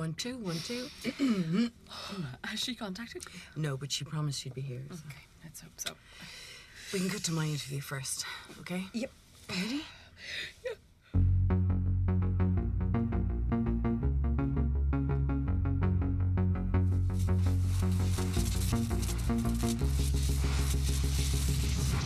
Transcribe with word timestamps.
One, 0.00 0.14
two, 0.14 0.38
one, 0.38 0.56
two. 0.64 0.86
Has 2.44 2.58
she 2.58 2.74
contacted 2.74 3.22
you? 3.34 3.62
No, 3.62 3.76
but 3.76 3.92
she 3.92 4.02
promised 4.02 4.40
she'd 4.40 4.54
be 4.54 4.62
here. 4.62 4.80
so. 4.88 4.96
Okay, 5.06 5.26
let's 5.44 5.60
hope 5.60 5.72
so. 5.76 5.92
We 6.90 7.00
can 7.00 7.10
cut 7.10 7.22
to 7.24 7.32
my 7.32 7.44
interview 7.44 7.82
first, 7.82 8.24
okay? 8.60 8.84
Yep. 8.94 9.10
Ready? 9.50 9.84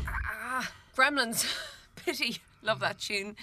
Ah, 0.08 0.68
Gremlins. 0.96 1.46
Pity. 2.04 2.38
Love 2.64 2.80
that 2.80 2.98
tune. 2.98 3.36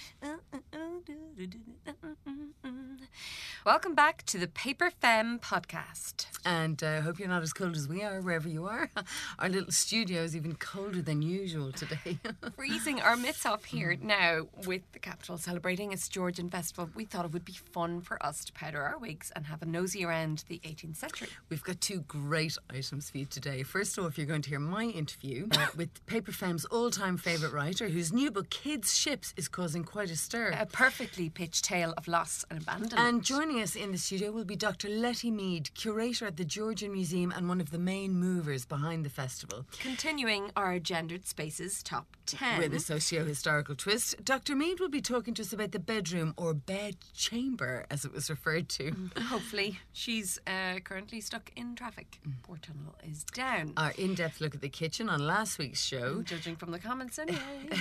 Welcome 3.63 3.93
back 3.93 4.25
to 4.25 4.39
the 4.39 4.47
Paper 4.47 4.89
Femme 4.89 5.37
podcast. 5.37 6.20
And 6.45 6.81
I 6.83 6.97
uh, 6.97 7.01
hope 7.01 7.19
you're 7.19 7.27
not 7.27 7.43
as 7.43 7.53
cold 7.53 7.75
as 7.75 7.87
we 7.87 8.03
are, 8.03 8.21
wherever 8.21 8.49
you 8.49 8.65
are. 8.65 8.89
Our 9.39 9.49
little 9.49 9.71
studio 9.71 10.23
is 10.23 10.35
even 10.35 10.55
colder 10.55 11.01
than 11.01 11.21
usual 11.21 11.71
today. 11.71 12.19
Freezing 12.55 13.01
our 13.01 13.15
mitts 13.15 13.45
off 13.45 13.65
here 13.65 13.95
now 14.01 14.47
with 14.65 14.81
the 14.93 14.99
capital 14.99 15.37
celebrating 15.37 15.91
its 15.91 16.07
Georgian 16.07 16.49
festival. 16.49 16.89
We 16.95 17.05
thought 17.05 17.25
it 17.25 17.31
would 17.31 17.45
be 17.45 17.53
fun 17.53 18.01
for 18.01 18.23
us 18.25 18.43
to 18.45 18.53
powder 18.53 18.81
our 18.81 18.97
wigs 18.97 19.31
and 19.35 19.45
have 19.45 19.61
a 19.61 19.65
nosy 19.65 20.03
around 20.03 20.43
the 20.47 20.59
18th 20.59 20.97
century. 20.97 21.29
We've 21.49 21.63
got 21.63 21.81
two 21.81 22.01
great 22.01 22.57
items 22.69 23.09
for 23.09 23.19
you 23.19 23.25
today. 23.25 23.63
First 23.63 23.97
off, 23.99 24.17
you're 24.17 24.27
going 24.27 24.41
to 24.43 24.49
hear 24.49 24.59
my 24.59 24.85
interview 24.85 25.47
with 25.75 26.05
Paper 26.05 26.31
Femme's 26.31 26.65
all 26.65 26.89
time 26.89 27.17
favourite 27.17 27.53
writer, 27.53 27.89
whose 27.89 28.11
new 28.11 28.31
book, 28.31 28.49
Kids 28.49 28.97
Ships, 28.97 29.33
is 29.37 29.47
causing 29.47 29.83
quite 29.83 30.09
a 30.09 30.15
stir. 30.15 30.55
A 30.57 30.65
perfectly 30.65 31.29
pitched 31.29 31.65
tale 31.65 31.93
of 31.97 32.07
loss 32.07 32.45
and 32.49 32.61
abandonment. 32.61 32.99
And 32.99 33.23
joining 33.23 33.61
us 33.61 33.75
in 33.75 33.91
the 33.91 33.97
studio 33.97 34.31
will 34.31 34.45
be 34.45 34.55
Dr. 34.55 34.89
Letty 34.89 35.31
Mead, 35.31 35.73
curator 35.73 36.30
at 36.31 36.37
the 36.37 36.45
Georgian 36.45 36.93
Museum 36.93 37.33
and 37.35 37.49
one 37.49 37.59
of 37.59 37.71
the 37.71 37.77
main 37.77 38.13
movers 38.13 38.63
behind 38.63 39.03
the 39.03 39.09
festival. 39.09 39.65
Continuing 39.81 40.49
our 40.55 40.79
gendered 40.79 41.27
spaces 41.27 41.83
top 41.83 42.05
10. 42.25 42.59
With 42.59 42.73
a 42.73 42.79
socio 42.79 43.25
historical 43.25 43.75
twist, 43.75 44.23
Dr. 44.23 44.55
Mead 44.55 44.79
will 44.79 44.87
be 44.87 45.01
talking 45.01 45.33
to 45.33 45.41
us 45.41 45.51
about 45.51 45.73
the 45.73 45.79
bedroom 45.79 46.33
or 46.37 46.53
bed 46.53 46.95
chamber, 47.13 47.85
as 47.91 48.05
it 48.05 48.13
was 48.13 48.29
referred 48.29 48.69
to. 48.69 48.93
Hopefully, 49.27 49.79
she's 49.91 50.39
uh, 50.47 50.79
currently 50.85 51.19
stuck 51.19 51.51
in 51.57 51.75
traffic. 51.75 52.21
Port 52.43 52.61
Tunnel 52.61 52.95
is 53.03 53.25
down. 53.25 53.73
Our 53.75 53.91
in 53.97 54.15
depth 54.15 54.39
look 54.39 54.55
at 54.55 54.61
the 54.61 54.69
kitchen 54.69 55.09
on 55.09 55.19
last 55.27 55.59
week's 55.59 55.83
show 55.83 56.21
Judging 56.21 56.55
from 56.55 56.71
the 56.71 56.79
comments, 56.79 57.19
anyway. 57.19 57.39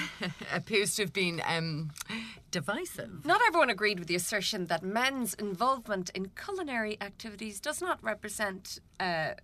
appears 0.52 0.96
to 0.96 1.02
have 1.02 1.12
been 1.12 1.40
um, 1.46 1.92
divisive. 2.50 3.24
Not 3.24 3.40
everyone 3.46 3.70
agreed 3.70 4.00
with 4.00 4.08
the 4.08 4.16
assertion 4.16 4.66
that 4.66 4.82
men's 4.82 5.34
involvement 5.34 6.10
in 6.16 6.30
culinary 6.30 6.98
activities 7.00 7.60
does 7.60 7.80
not 7.80 8.02
represent. 8.02 8.39
Uh, 8.40 9.34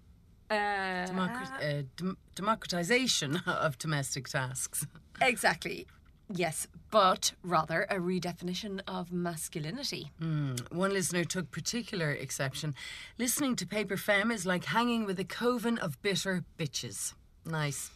uh, 0.50 0.52
uh, 0.52 1.82
dem- 1.96 2.16
democratization 2.34 3.36
of 3.46 3.78
domestic 3.78 4.28
tasks. 4.28 4.86
exactly. 5.20 5.86
Yes, 6.28 6.66
but 6.90 7.32
rather 7.42 7.82
a 7.84 7.96
redefinition 7.96 8.80
of 8.88 9.12
masculinity. 9.12 10.10
One 10.18 10.92
listener 10.92 11.24
took 11.24 11.50
particular 11.52 12.10
exception. 12.10 12.74
Listening 13.16 13.54
to 13.56 13.66
Paper 13.66 13.96
Femme 13.96 14.32
is 14.32 14.44
like 14.44 14.64
hanging 14.64 15.04
with 15.04 15.20
a 15.20 15.24
coven 15.24 15.78
of 15.78 16.00
bitter 16.02 16.44
bitches. 16.58 17.14
Nice. 17.44 17.90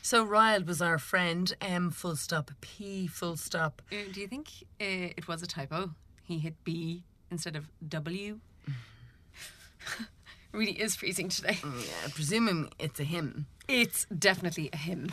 So 0.00 0.24
riled 0.24 0.66
was 0.66 0.80
our 0.80 0.98
friend 0.98 1.54
M 1.60 1.90
full 1.90 2.16
stop 2.16 2.50
P 2.60 3.06
full 3.06 3.36
stop. 3.36 3.82
Uh, 3.92 3.96
do 4.12 4.20
you 4.20 4.28
think 4.28 4.48
uh, 4.80 5.12
it 5.16 5.28
was 5.28 5.42
a 5.42 5.46
typo? 5.46 5.90
He 6.22 6.38
hit 6.38 6.54
B 6.64 7.02
instead 7.30 7.56
of 7.56 7.68
W? 7.86 8.40
really 10.56 10.72
is 10.72 10.96
freezing 10.96 11.28
today. 11.28 11.58
Yeah, 11.62 12.08
presuming 12.14 12.70
it's 12.78 12.98
a 13.00 13.04
hymn. 13.04 13.46
It's 13.68 14.06
definitely 14.06 14.70
a 14.72 14.76
hymn. 14.76 15.10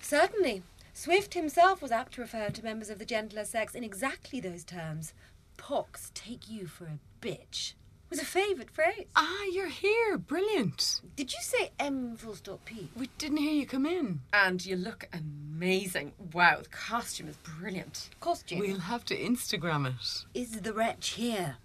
Certainly. 0.00 0.62
Swift 0.92 1.34
himself 1.34 1.82
was 1.82 1.92
apt 1.92 2.14
to 2.14 2.22
refer 2.22 2.48
to 2.48 2.64
members 2.64 2.88
of 2.88 2.98
the 2.98 3.04
gentler 3.04 3.44
sex 3.44 3.74
in 3.74 3.84
exactly 3.84 4.40
those 4.40 4.64
terms. 4.64 5.12
Pox 5.56 6.10
take 6.14 6.48
you 6.48 6.66
for 6.66 6.84
a 6.84 6.98
bitch 7.20 7.74
was 8.10 8.18
a 8.20 8.24
favourite 8.24 8.70
phrase. 8.70 9.06
Ah, 9.14 9.44
you're 9.52 9.68
here. 9.68 10.16
Brilliant. 10.16 11.00
Did 11.16 11.32
you 11.32 11.40
say 11.40 11.70
M 11.78 12.16
full 12.16 12.34
stop 12.34 12.64
P? 12.64 12.88
We 12.96 13.10
didn't 13.18 13.38
hear 13.38 13.52
you 13.52 13.66
come 13.66 13.86
in. 13.86 14.20
And 14.32 14.64
you 14.64 14.76
look 14.76 15.08
amazing. 15.12 16.12
Wow, 16.32 16.60
the 16.62 16.68
costume 16.68 17.28
is 17.28 17.36
brilliant. 17.36 18.10
Costume. 18.20 18.60
We'll 18.60 18.80
have 18.80 19.04
to 19.06 19.16
Instagram 19.16 19.86
it. 19.86 20.24
Is 20.34 20.60
the 20.60 20.72
wretch 20.72 21.10
here? 21.10 21.56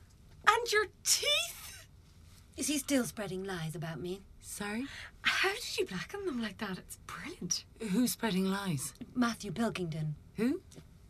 And 0.48 0.72
your 0.72 0.88
teeth! 1.04 1.61
Is 2.62 2.68
he 2.68 2.78
still 2.78 3.06
spreading 3.06 3.44
lies 3.44 3.74
about 3.74 4.00
me? 4.00 4.22
Sorry? 4.40 4.86
How 5.24 5.50
did 5.52 5.80
you 5.80 5.86
blacken 5.88 6.28
them 6.28 6.40
like 6.40 6.60
that? 6.60 6.78
It's 6.78 7.00
brilliant. 7.08 7.66
Who's 7.90 8.12
spreading 8.12 8.46
lies? 8.52 8.94
Matthew 9.16 9.52
Pilkington. 9.52 10.14
Who? 10.36 10.62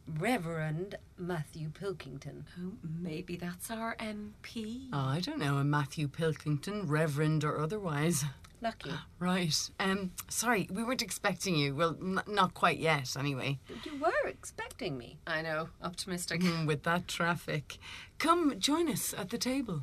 Reverend 0.08 0.96
Matthew 1.18 1.68
Pilkington. 1.70 2.46
Oh, 2.58 2.72
maybe 3.02 3.36
that's 3.36 3.70
our 3.70 3.98
MP. 3.98 4.88
Oh, 4.94 5.00
I 5.00 5.20
don't 5.20 5.40
know. 5.40 5.58
A 5.58 5.66
Matthew 5.66 6.08
Pilkington, 6.08 6.88
Reverend 6.88 7.44
or 7.44 7.60
otherwise. 7.60 8.24
Lucky. 8.62 8.92
Right. 9.20 9.70
Um, 9.78 10.12
sorry, 10.30 10.70
we 10.72 10.86
weren't 10.86 11.02
expecting 11.02 11.58
you. 11.58 11.76
Well, 11.76 11.98
n- 12.02 12.22
not 12.28 12.54
quite 12.54 12.78
yet, 12.78 13.18
anyway. 13.20 13.60
You 13.84 14.00
were 14.00 14.30
expecting 14.30 14.98
me. 14.98 15.18
I 15.28 15.42
know, 15.42 15.68
optimistic. 15.84 16.40
Mm, 16.40 16.66
With 16.66 16.84
that 16.84 17.10
traffic. 17.10 17.78
Come, 18.20 18.58
join 18.58 18.88
us 18.88 19.14
at 19.18 19.32
the 19.32 19.38
table. 19.38 19.82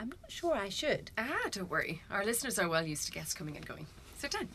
I'm 0.00 0.08
not 0.10 0.30
sure 0.30 0.54
I 0.54 0.68
should. 0.68 1.10
Ah, 1.16 1.48
don't 1.50 1.70
worry. 1.70 2.02
Our 2.10 2.24
listeners 2.24 2.58
are 2.58 2.68
well 2.68 2.86
used 2.86 3.06
to 3.06 3.12
guests 3.12 3.34
coming 3.34 3.56
and 3.56 3.66
going. 3.66 3.86
Sit 4.18 4.32
down. 4.32 4.48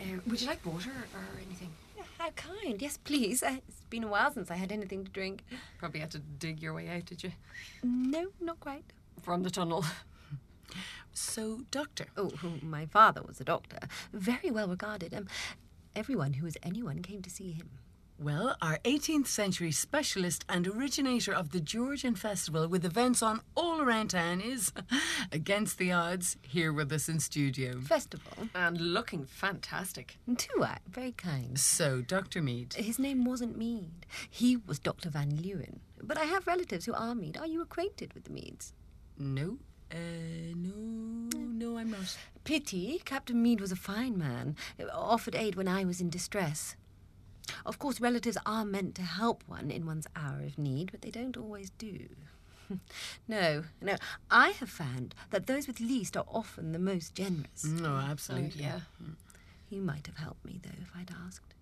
Uh, 0.00 0.18
would 0.26 0.40
you 0.40 0.46
like 0.48 0.64
water 0.66 0.90
or 0.90 1.40
anything? 1.46 1.70
How 2.18 2.30
kind. 2.30 2.80
Yes, 2.80 2.96
please. 2.96 3.42
Uh, 3.42 3.56
It's 3.68 3.80
been 3.90 4.04
a 4.04 4.08
while 4.08 4.32
since 4.32 4.50
I 4.50 4.56
had 4.56 4.72
anything 4.72 5.04
to 5.04 5.10
drink. 5.10 5.44
Probably 5.78 6.00
had 6.00 6.10
to 6.12 6.18
dig 6.18 6.62
your 6.62 6.72
way 6.74 6.88
out, 6.88 7.04
did 7.06 7.22
you? 7.24 7.32
No, 7.82 8.28
not 8.40 8.60
quite. 8.60 8.84
From 9.22 9.42
the 9.42 9.50
tunnel. 9.50 9.84
So, 11.12 11.60
Doctor. 11.70 12.06
Oh, 12.16 12.32
my 12.62 12.86
father 12.86 13.22
was 13.22 13.40
a 13.40 13.44
doctor, 13.44 13.78
very 14.12 14.50
well 14.50 14.66
regarded. 14.68 15.14
Um, 15.14 15.28
everyone 15.94 16.32
who 16.34 16.44
was 16.44 16.56
anyone 16.62 17.02
came 17.02 17.22
to 17.22 17.30
see 17.30 17.52
him. 17.52 17.70
Well, 18.18 18.56
our 18.62 18.78
18th 18.84 19.26
century 19.26 19.72
specialist 19.72 20.44
and 20.48 20.68
originator 20.68 21.34
of 21.34 21.50
the 21.50 21.60
Georgian 21.60 22.14
Festival 22.14 22.68
with 22.68 22.84
events 22.84 23.22
on 23.22 23.40
all 23.56 23.80
around 23.80 24.10
town 24.10 24.40
is, 24.40 24.72
against 25.32 25.78
the 25.78 25.90
odds, 25.90 26.36
here 26.42 26.72
with 26.72 26.92
us 26.92 27.08
in 27.08 27.18
studio. 27.18 27.80
Festival. 27.80 28.48
And 28.54 28.80
looking 28.80 29.24
fantastic. 29.26 30.18
Too 30.36 30.52
right, 30.58 30.78
very 30.88 31.10
kind. 31.10 31.58
So, 31.58 32.02
Dr. 32.02 32.40
Mead. 32.40 32.74
His 32.74 33.00
name 33.00 33.24
wasn't 33.24 33.58
Mead. 33.58 34.06
He 34.30 34.56
was 34.56 34.78
Dr. 34.78 35.10
Van 35.10 35.42
Lewen. 35.42 35.80
But 36.00 36.16
I 36.16 36.24
have 36.24 36.46
relatives 36.46 36.84
who 36.84 36.94
are 36.94 37.16
Mead. 37.16 37.36
Are 37.36 37.48
you 37.48 37.62
acquainted 37.62 38.14
with 38.14 38.24
the 38.24 38.32
Meads? 38.32 38.74
No? 39.18 39.58
Uh, 39.90 39.96
no, 40.54 41.28
no, 41.36 41.78
I'm 41.78 41.90
not. 41.90 42.16
Pity. 42.44 43.02
Captain 43.04 43.42
Mead 43.42 43.60
was 43.60 43.72
a 43.72 43.76
fine 43.76 44.16
man. 44.16 44.56
Offered 44.92 45.34
aid 45.34 45.56
when 45.56 45.68
I 45.68 45.84
was 45.84 46.00
in 46.00 46.10
distress. 46.10 46.76
Of 47.66 47.78
course, 47.78 48.00
relatives 48.00 48.36
are 48.44 48.64
meant 48.64 48.94
to 48.96 49.02
help 49.02 49.42
one 49.46 49.70
in 49.70 49.86
one's 49.86 50.06
hour 50.14 50.42
of 50.44 50.58
need, 50.58 50.90
but 50.90 51.02
they 51.02 51.10
don't 51.10 51.36
always 51.36 51.70
do. 51.70 52.08
no, 53.28 53.64
no. 53.80 53.96
I 54.30 54.50
have 54.50 54.70
found 54.70 55.14
that 55.30 55.46
those 55.46 55.66
with 55.66 55.80
least 55.80 56.16
are 56.16 56.24
often 56.28 56.72
the 56.72 56.78
most 56.78 57.14
generous. 57.14 57.64
No, 57.64 57.94
Oh, 57.94 57.96
absolutely. 58.10 58.62
yeah. 58.62 58.80
You 59.70 59.80
might 59.80 60.06
have 60.06 60.16
helped 60.16 60.44
me, 60.44 60.60
though, 60.62 60.70
if 60.82 60.90
I'd 60.96 61.10
asked. 61.26 61.54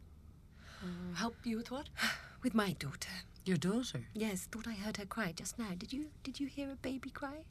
Help 1.14 1.36
you 1.44 1.56
with 1.58 1.70
what? 1.70 1.88
With 2.42 2.54
my 2.54 2.72
daughter. 2.72 3.10
Your 3.44 3.56
daughter? 3.56 4.00
Yes, 4.14 4.48
thought 4.50 4.66
I 4.66 4.72
heard 4.72 4.96
her 4.96 5.04
cry 5.06 5.30
just 5.30 5.56
now. 5.56 5.70
Did 5.78 5.92
you? 5.92 6.06
Did 6.24 6.40
you 6.40 6.48
hear 6.48 6.70
a 6.72 6.74
baby 6.74 7.08
cry? 7.10 7.44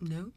No? 0.00 0.32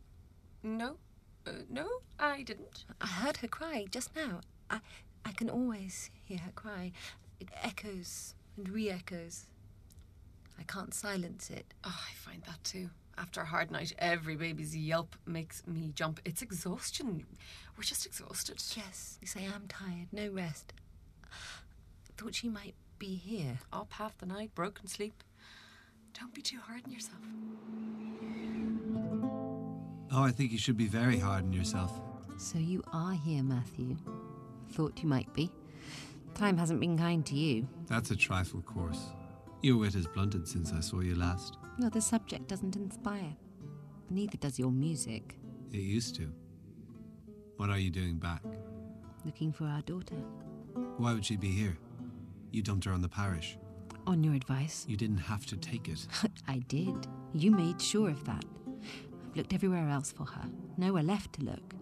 No. 0.61 0.97
Uh, 1.45 1.51
no, 1.69 1.87
I 2.19 2.41
didn't. 2.41 2.83
I 2.99 3.07
heard 3.07 3.37
her 3.37 3.47
cry 3.47 3.85
just 3.89 4.13
now. 4.13 4.41
I, 4.69 4.81
I 5.23 5.31
can 5.31 5.49
always 5.49 6.09
hear 6.25 6.39
her 6.39 6.51
cry. 6.51 6.91
It 7.39 7.49
echoes 7.61 8.35
and 8.55 8.69
re-echoes. 8.69 9.45
I 10.59 10.63
can't 10.63 10.93
silence 10.93 11.49
it. 11.49 11.73
Oh, 11.83 11.99
I 12.09 12.13
find 12.15 12.43
that 12.43 12.63
too. 12.63 12.89
After 13.17 13.41
a 13.41 13.45
hard 13.45 13.71
night, 13.71 13.93
every 13.97 14.35
baby's 14.35 14.75
yelp 14.75 15.15
makes 15.25 15.65
me 15.65 15.91
jump. 15.95 16.19
It's 16.25 16.41
exhaustion. 16.41 17.25
We're 17.75 17.83
just 17.83 18.05
exhausted. 18.05 18.61
Yes, 18.75 19.17
you 19.21 19.27
say 19.27 19.41
I 19.41 19.55
am 19.55 19.67
tired. 19.67 20.07
No 20.11 20.29
rest. 20.29 20.73
Thought 22.17 22.35
she 22.35 22.49
might 22.49 22.75
be 22.99 23.15
here. 23.15 23.59
Up 23.71 23.91
half 23.93 24.17
the 24.17 24.25
night, 24.25 24.53
broken 24.55 24.87
sleep. 24.87 25.23
Don't 26.19 26.33
be 26.33 26.41
too 26.41 26.59
hard 26.59 26.81
on 26.85 26.91
yourself. 26.91 27.21
Oh, 30.11 30.23
I 30.23 30.31
think 30.31 30.51
you 30.51 30.57
should 30.57 30.77
be 30.77 30.87
very 30.87 31.19
hard 31.19 31.43
on 31.43 31.53
yourself. 31.53 31.99
So 32.37 32.57
you 32.57 32.83
are 32.93 33.13
here, 33.13 33.43
Matthew. 33.43 33.97
Thought 34.71 34.99
you 35.01 35.07
might 35.07 35.31
be. 35.33 35.51
Time 36.37 36.55
hasn't 36.55 36.79
been 36.79 36.95
kind 36.95 37.25
to 37.25 37.35
you. 37.35 37.67
That's 37.87 38.11
a 38.11 38.15
trifle 38.15 38.61
coarse. 38.61 39.07
Your 39.63 39.77
wit 39.77 39.95
has 39.95 40.05
blunted 40.05 40.47
since 40.47 40.71
I 40.71 40.81
saw 40.81 40.99
you 40.99 41.15
last. 41.15 41.57
No, 41.79 41.89
the 41.89 41.99
subject 41.99 42.47
doesn't 42.47 42.75
inspire. 42.75 43.35
Neither 44.11 44.37
does 44.37 44.59
your 44.59 44.69
music. 44.69 45.39
It 45.73 45.79
used 45.79 46.13
to. 46.17 46.31
What 47.55 47.71
are 47.71 47.79
you 47.79 47.89
doing 47.89 48.17
back? 48.17 48.43
Looking 49.25 49.51
for 49.51 49.65
our 49.65 49.81
daughter. 49.81 50.21
Why 50.97 51.11
would 51.15 51.25
she 51.25 51.37
be 51.37 51.49
here? 51.49 51.75
You 52.51 52.61
dumped 52.61 52.85
her 52.85 52.93
on 52.93 53.01
the 53.01 53.09
parish. 53.09 53.57
On 54.05 54.23
your 54.23 54.35
advice. 54.35 54.85
You 54.87 54.95
didn't 54.95 55.17
have 55.17 55.47
to 55.47 55.57
take 55.57 55.89
it. 55.89 56.05
I 56.47 56.59
did. 56.67 57.07
You 57.33 57.49
made 57.49 57.81
sure 57.81 58.11
of 58.11 58.23
that. 58.25 58.45
I've 59.25 59.35
looked 59.35 59.55
everywhere 59.55 59.89
else 59.89 60.11
for 60.11 60.25
her. 60.25 60.45
Nowhere 60.77 61.01
left 61.01 61.33
to 61.33 61.45
look. 61.45 61.73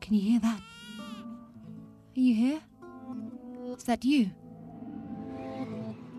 Can 0.00 0.14
you 0.14 0.20
hear 0.20 0.40
that? 0.40 0.60
Are 2.20 2.22
you 2.22 2.34
here? 2.34 2.60
Is 3.78 3.84
that 3.84 4.04
you? 4.04 4.30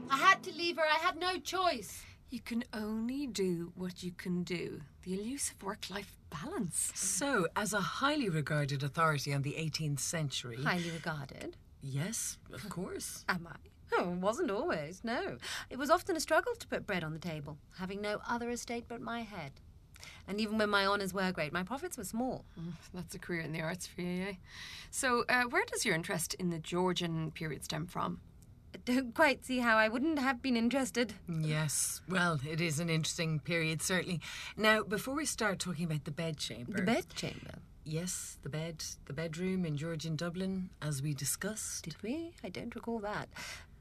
I 0.09 0.17
had 0.17 0.41
to 0.41 0.51
leave 0.51 0.77
her. 0.77 0.81
I 0.81 0.97
had 0.97 1.15
no 1.15 1.37
choice. 1.37 2.03
You 2.31 2.39
can 2.39 2.63
only 2.73 3.27
do 3.27 3.71
what 3.75 4.01
you 4.01 4.11
can 4.11 4.41
do. 4.41 4.81
The 5.03 5.13
elusive 5.13 5.61
work 5.61 5.91
life 5.91 6.17
balance. 6.31 6.91
So, 6.95 7.45
as 7.55 7.73
a 7.73 7.79
highly 7.79 8.29
regarded 8.29 8.81
authority 8.81 9.31
on 9.31 9.43
the 9.43 9.51
18th 9.51 9.99
century. 9.99 10.63
Highly 10.63 10.89
regarded. 10.89 11.55
Yes, 11.83 12.39
of 12.51 12.67
course. 12.67 13.23
Am 13.29 13.47
I? 13.47 13.57
Oh, 13.93 14.13
it 14.13 14.17
wasn't 14.17 14.49
always, 14.49 15.01
no. 15.03 15.37
It 15.69 15.77
was 15.77 15.91
often 15.91 16.15
a 16.15 16.19
struggle 16.19 16.55
to 16.55 16.67
put 16.67 16.87
bread 16.87 17.03
on 17.03 17.13
the 17.13 17.19
table, 17.19 17.59
having 17.77 18.01
no 18.01 18.21
other 18.27 18.49
estate 18.49 18.85
but 18.87 19.01
my 19.01 19.21
head. 19.21 19.51
And 20.27 20.39
even 20.39 20.57
when 20.57 20.69
my 20.69 20.85
honours 20.85 21.13
were 21.13 21.31
great, 21.31 21.51
my 21.53 21.63
profits 21.63 21.97
were 21.97 22.03
small. 22.03 22.45
Mm, 22.59 22.73
That's 22.93 23.15
a 23.15 23.19
career 23.19 23.41
in 23.41 23.51
the 23.51 23.61
arts 23.61 23.87
for 23.87 24.01
you, 24.01 24.23
eh? 24.29 24.33
So, 24.89 25.23
uh, 25.29 25.43
where 25.43 25.65
does 25.65 25.85
your 25.85 25.95
interest 25.95 26.33
in 26.35 26.49
the 26.49 26.59
Georgian 26.59 27.31
period 27.31 27.63
stem 27.63 27.87
from? 27.87 28.21
I 28.73 28.77
don't 28.85 29.13
quite 29.13 29.45
see 29.45 29.59
how 29.59 29.77
I 29.77 29.89
wouldn't 29.89 30.19
have 30.19 30.41
been 30.41 30.55
interested. 30.55 31.13
Yes, 31.27 32.01
well, 32.07 32.39
it 32.49 32.61
is 32.61 32.79
an 32.79 32.89
interesting 32.89 33.39
period, 33.39 33.81
certainly. 33.81 34.21
Now, 34.55 34.83
before 34.83 35.13
we 35.13 35.25
start 35.25 35.59
talking 35.59 35.85
about 35.85 36.05
the 36.05 36.11
bedchamber. 36.11 36.77
The 36.77 36.81
bedchamber. 36.83 37.59
Yes, 37.83 38.37
the 38.43 38.49
bed, 38.49 38.83
the 39.07 39.13
bedroom 39.13 39.65
in 39.65 39.75
Georgian 39.75 40.15
Dublin, 40.15 40.69
as 40.81 41.01
we 41.01 41.13
discussed. 41.13 41.83
Did 41.83 42.01
we? 42.01 42.31
I 42.43 42.49
don't 42.49 42.73
recall 42.73 42.99
that. 42.99 43.27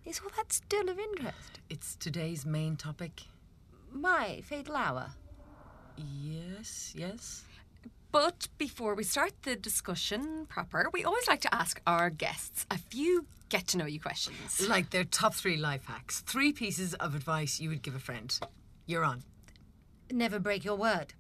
Is 0.05 0.21
all 0.25 0.31
that 0.37 0.53
still 0.53 0.89
of 0.89 0.99
interest? 0.99 1.61
It's 1.69 1.95
today's 1.95 2.45
main 2.47 2.77
topic. 2.77 3.25
My 3.93 4.41
fatal 4.45 4.75
hour. 4.75 5.11
Yes, 5.97 6.95
yes. 6.97 7.45
But 8.13 8.49
before 8.59 8.95
we 8.95 9.05
start 9.05 9.33
the 9.43 9.55
discussion 9.55 10.47
proper, 10.49 10.91
we 10.93 11.05
always 11.05 11.29
like 11.29 11.41
to 11.43 11.55
ask 11.55 11.81
our 11.87 12.11
guests 12.11 12.67
a 12.71 12.79
few 12.79 13.27
get 13.51 13.67
to 13.69 13.79
know 13.79 13.87
you 13.87 14.01
questions. 14.01 14.67
Like 14.67 14.91
their 14.91 15.05
top 15.05 15.35
three 15.35 15.57
life 15.57 15.85
hacks. 15.85 16.21
Three 16.21 16.53
pieces 16.53 16.95
of 16.95 17.15
advice 17.15 17.61
you 17.61 17.69
would 17.69 17.83
give 17.83 17.95
a 17.95 18.01
friend. 18.01 18.39
You're 18.87 19.05
on. 19.05 19.23
Never 20.11 20.39
break 20.39 20.65
your 20.65 20.77
word. 20.77 21.15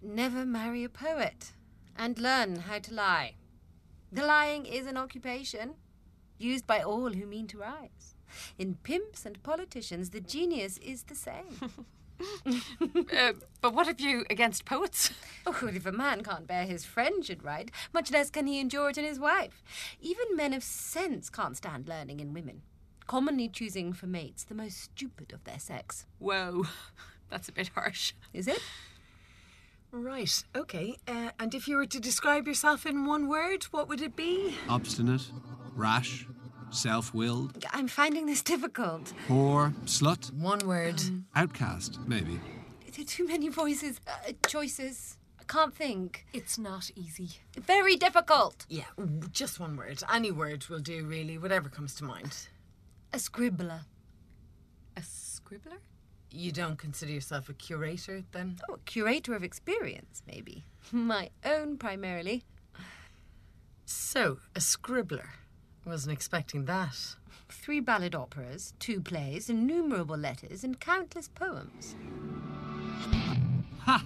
Never 0.00 0.46
marry 0.46 0.84
a 0.84 0.88
poet. 0.88 1.52
And 1.96 2.18
learn 2.18 2.56
how 2.56 2.78
to 2.78 2.94
lie. 2.94 3.34
The 4.12 4.24
lying 4.24 4.64
is 4.66 4.86
an 4.86 4.96
occupation 4.96 5.74
used 6.38 6.66
by 6.66 6.80
all 6.80 7.12
who 7.12 7.26
mean 7.26 7.46
to 7.48 7.58
rise. 7.58 8.14
In 8.58 8.76
pimps 8.82 9.26
and 9.26 9.42
politicians, 9.42 10.10
the 10.10 10.20
genius 10.20 10.78
is 10.78 11.02
the 11.04 11.14
same. 11.14 11.58
uh, 12.46 13.32
but 13.60 13.74
what 13.74 13.86
have 13.86 14.00
you 14.00 14.24
against 14.30 14.64
poets? 14.64 15.10
Oh, 15.46 15.58
well, 15.62 15.74
if 15.74 15.86
a 15.86 15.92
man 15.92 16.22
can't 16.22 16.46
bear 16.46 16.64
his 16.64 16.84
friend 16.84 17.24
should 17.24 17.42
write, 17.42 17.70
much 17.92 18.10
less 18.10 18.30
can 18.30 18.46
he 18.46 18.60
endure 18.60 18.90
it 18.90 18.98
in 18.98 19.04
his 19.04 19.18
wife. 19.18 19.62
Even 20.00 20.36
men 20.36 20.52
of 20.52 20.62
sense 20.62 21.30
can't 21.30 21.56
stand 21.56 21.88
learning 21.88 22.20
in 22.20 22.34
women, 22.34 22.62
commonly 23.06 23.48
choosing 23.48 23.92
for 23.92 24.06
mates 24.06 24.44
the 24.44 24.54
most 24.54 24.78
stupid 24.78 25.32
of 25.32 25.44
their 25.44 25.58
sex. 25.58 26.06
Whoa, 26.18 26.66
that's 27.30 27.48
a 27.48 27.52
bit 27.52 27.68
harsh. 27.68 28.12
Is 28.32 28.48
it? 28.48 28.60
Right, 29.92 30.44
okay. 30.54 30.98
Uh, 31.08 31.30
and 31.40 31.54
if 31.54 31.66
you 31.66 31.76
were 31.76 31.86
to 31.86 31.98
describe 31.98 32.46
yourself 32.46 32.86
in 32.86 33.06
one 33.06 33.26
word, 33.28 33.64
what 33.64 33.88
would 33.88 34.00
it 34.00 34.14
be? 34.14 34.54
Obstinate, 34.68 35.30
rash, 35.74 36.26
self 36.70 37.12
willed, 37.14 37.64
I'm 37.72 37.88
finding 37.88 38.26
this 38.26 38.42
difficult. 38.42 39.12
poor, 39.26 39.72
slut, 39.84 40.32
One 40.34 40.60
word. 40.66 41.00
outcast, 41.34 41.98
maybe. 42.06 42.40
There 42.92 43.02
are 43.02 43.04
too 43.04 43.26
many 43.26 43.48
voices, 43.48 44.00
uh, 44.06 44.32
choices. 44.46 45.16
I 45.40 45.44
can't 45.44 45.74
think. 45.74 46.26
It's 46.32 46.58
not 46.58 46.90
easy. 46.94 47.30
Very 47.56 47.96
difficult. 47.96 48.66
yeah, 48.68 48.84
just 49.32 49.58
one 49.60 49.76
word. 49.76 50.02
Any 50.12 50.30
word 50.30 50.66
will 50.68 50.80
do, 50.80 51.04
really, 51.06 51.38
whatever 51.38 51.68
comes 51.68 51.94
to 51.96 52.04
mind. 52.04 52.46
A 53.12 53.16
scribbler. 53.18 53.80
A 54.96 55.00
scribbler? 55.00 55.78
You 56.32 56.52
don't 56.52 56.78
consider 56.78 57.10
yourself 57.12 57.48
a 57.48 57.54
curator, 57.54 58.22
then? 58.32 58.58
Oh, 58.68 58.74
a 58.74 58.78
curator 58.80 59.34
of 59.34 59.42
experience, 59.42 60.22
maybe. 60.26 60.64
My 60.92 61.30
own 61.44 61.76
primarily. 61.78 62.44
So, 63.86 64.38
a 64.54 64.60
scribbler. 64.60 65.26
Wasn't 65.84 66.12
expecting 66.12 66.66
that. 66.66 66.96
Three 67.48 67.80
ballad 67.80 68.14
operas, 68.14 68.74
two 68.78 69.00
plays, 69.00 69.50
innumerable 69.50 70.16
letters, 70.16 70.62
and 70.62 70.78
countless 70.78 71.28
poems. 71.28 71.96
Ha! 73.80 74.04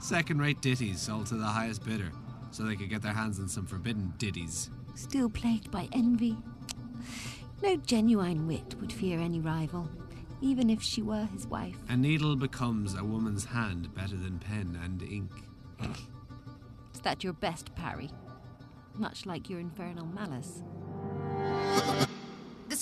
Second 0.00 0.40
rate 0.40 0.60
ditties 0.62 1.00
sold 1.00 1.26
to 1.26 1.34
the 1.34 1.44
highest 1.44 1.84
bidder, 1.84 2.10
so 2.52 2.62
they 2.62 2.76
could 2.76 2.88
get 2.88 3.02
their 3.02 3.12
hands 3.12 3.38
on 3.38 3.48
some 3.48 3.66
forbidden 3.66 4.14
ditties. 4.18 4.70
Still 4.94 5.28
plagued 5.28 5.70
by 5.70 5.88
envy. 5.92 6.36
No 7.62 7.76
genuine 7.76 8.46
wit 8.46 8.76
would 8.80 8.92
fear 8.92 9.18
any 9.18 9.40
rival, 9.40 9.88
even 10.40 10.70
if 10.70 10.82
she 10.82 11.02
were 11.02 11.26
his 11.26 11.46
wife. 11.46 11.76
A 11.88 11.96
needle 11.96 12.36
becomes 12.36 12.94
a 12.94 13.04
woman's 13.04 13.44
hand 13.44 13.94
better 13.94 14.16
than 14.16 14.38
pen 14.38 14.78
and 14.82 15.02
ink. 15.02 15.32
Is 16.94 17.00
that 17.02 17.22
your 17.22 17.34
best 17.34 17.74
parry? 17.74 18.10
Much 18.94 19.26
like 19.26 19.50
your 19.50 19.60
infernal 19.60 20.06
malice. 20.06 20.62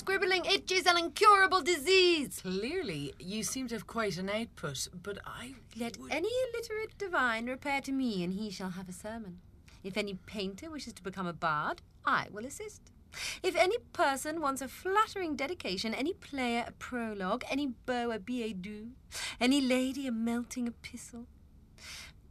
Scribbling 0.09 0.47
itch 0.47 0.73
is 0.73 0.87
an 0.87 0.97
incurable 0.97 1.61
disease. 1.61 2.41
Clearly, 2.41 3.13
you 3.19 3.43
seem 3.43 3.69
to 3.69 3.75
have 3.75 3.87
quite 3.87 4.17
an 4.17 4.31
output, 4.31 4.89
but 5.03 5.19
I. 5.27 5.57
Let 5.77 5.99
would- 5.99 6.11
any 6.11 6.31
illiterate 6.45 6.97
divine 6.97 7.45
repair 7.45 7.83
to 7.83 7.93
me, 7.93 8.25
and 8.25 8.33
he 8.33 8.51
shall 8.51 8.71
have 8.71 8.89
a 8.89 8.93
sermon. 8.95 9.43
If 9.85 9.99
any 9.99 10.15
painter 10.15 10.71
wishes 10.71 10.95
to 10.95 11.03
become 11.03 11.27
a 11.27 11.35
bard, 11.35 11.83
I 12.07 12.29
will 12.33 12.47
assist. 12.47 12.91
If 13.43 13.55
any 13.55 13.77
person 13.93 14.41
wants 14.41 14.63
a 14.63 14.69
flattering 14.69 15.37
dedication, 15.37 15.93
any 15.93 16.15
player 16.15 16.65
a 16.67 16.73
prologue, 16.73 17.45
any 17.51 17.67
beau 17.67 18.11
a 18.11 18.19
billet 18.19 18.63
doux, 18.63 18.93
any 19.39 19.61
lady 19.61 20.07
a 20.07 20.11
melting 20.11 20.67
epistle, 20.69 21.27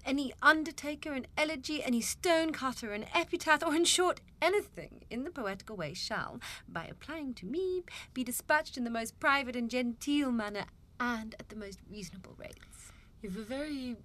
any 0.08 0.34
undertaker 0.42 1.12
an 1.12 1.28
elegy, 1.38 1.84
any 1.84 2.00
stonecutter 2.00 2.94
an 2.94 3.06
epitaph, 3.14 3.62
or 3.64 3.76
in 3.76 3.84
short, 3.84 4.22
anything 4.42 5.04
in 5.10 5.26
the 5.26 5.30
poetical 5.30 5.76
way 5.76 5.94
shall, 5.94 6.40
by 6.68 6.86
applying 6.86 7.34
to 7.36 7.46
me, 7.46 7.84
be 8.14 8.24
dispatched 8.24 8.78
in 8.78 8.86
the 8.86 8.90
most 8.90 9.20
private 9.20 9.56
and 9.56 9.70
genteel 9.70 10.32
manner 10.32 10.64
and 11.00 11.36
at 11.40 11.50
the 11.50 11.56
most 11.56 11.80
reasonable 11.92 12.34
rates. 12.38 12.92
You've 13.22 13.38
a 13.38 13.42
very, 13.42 13.98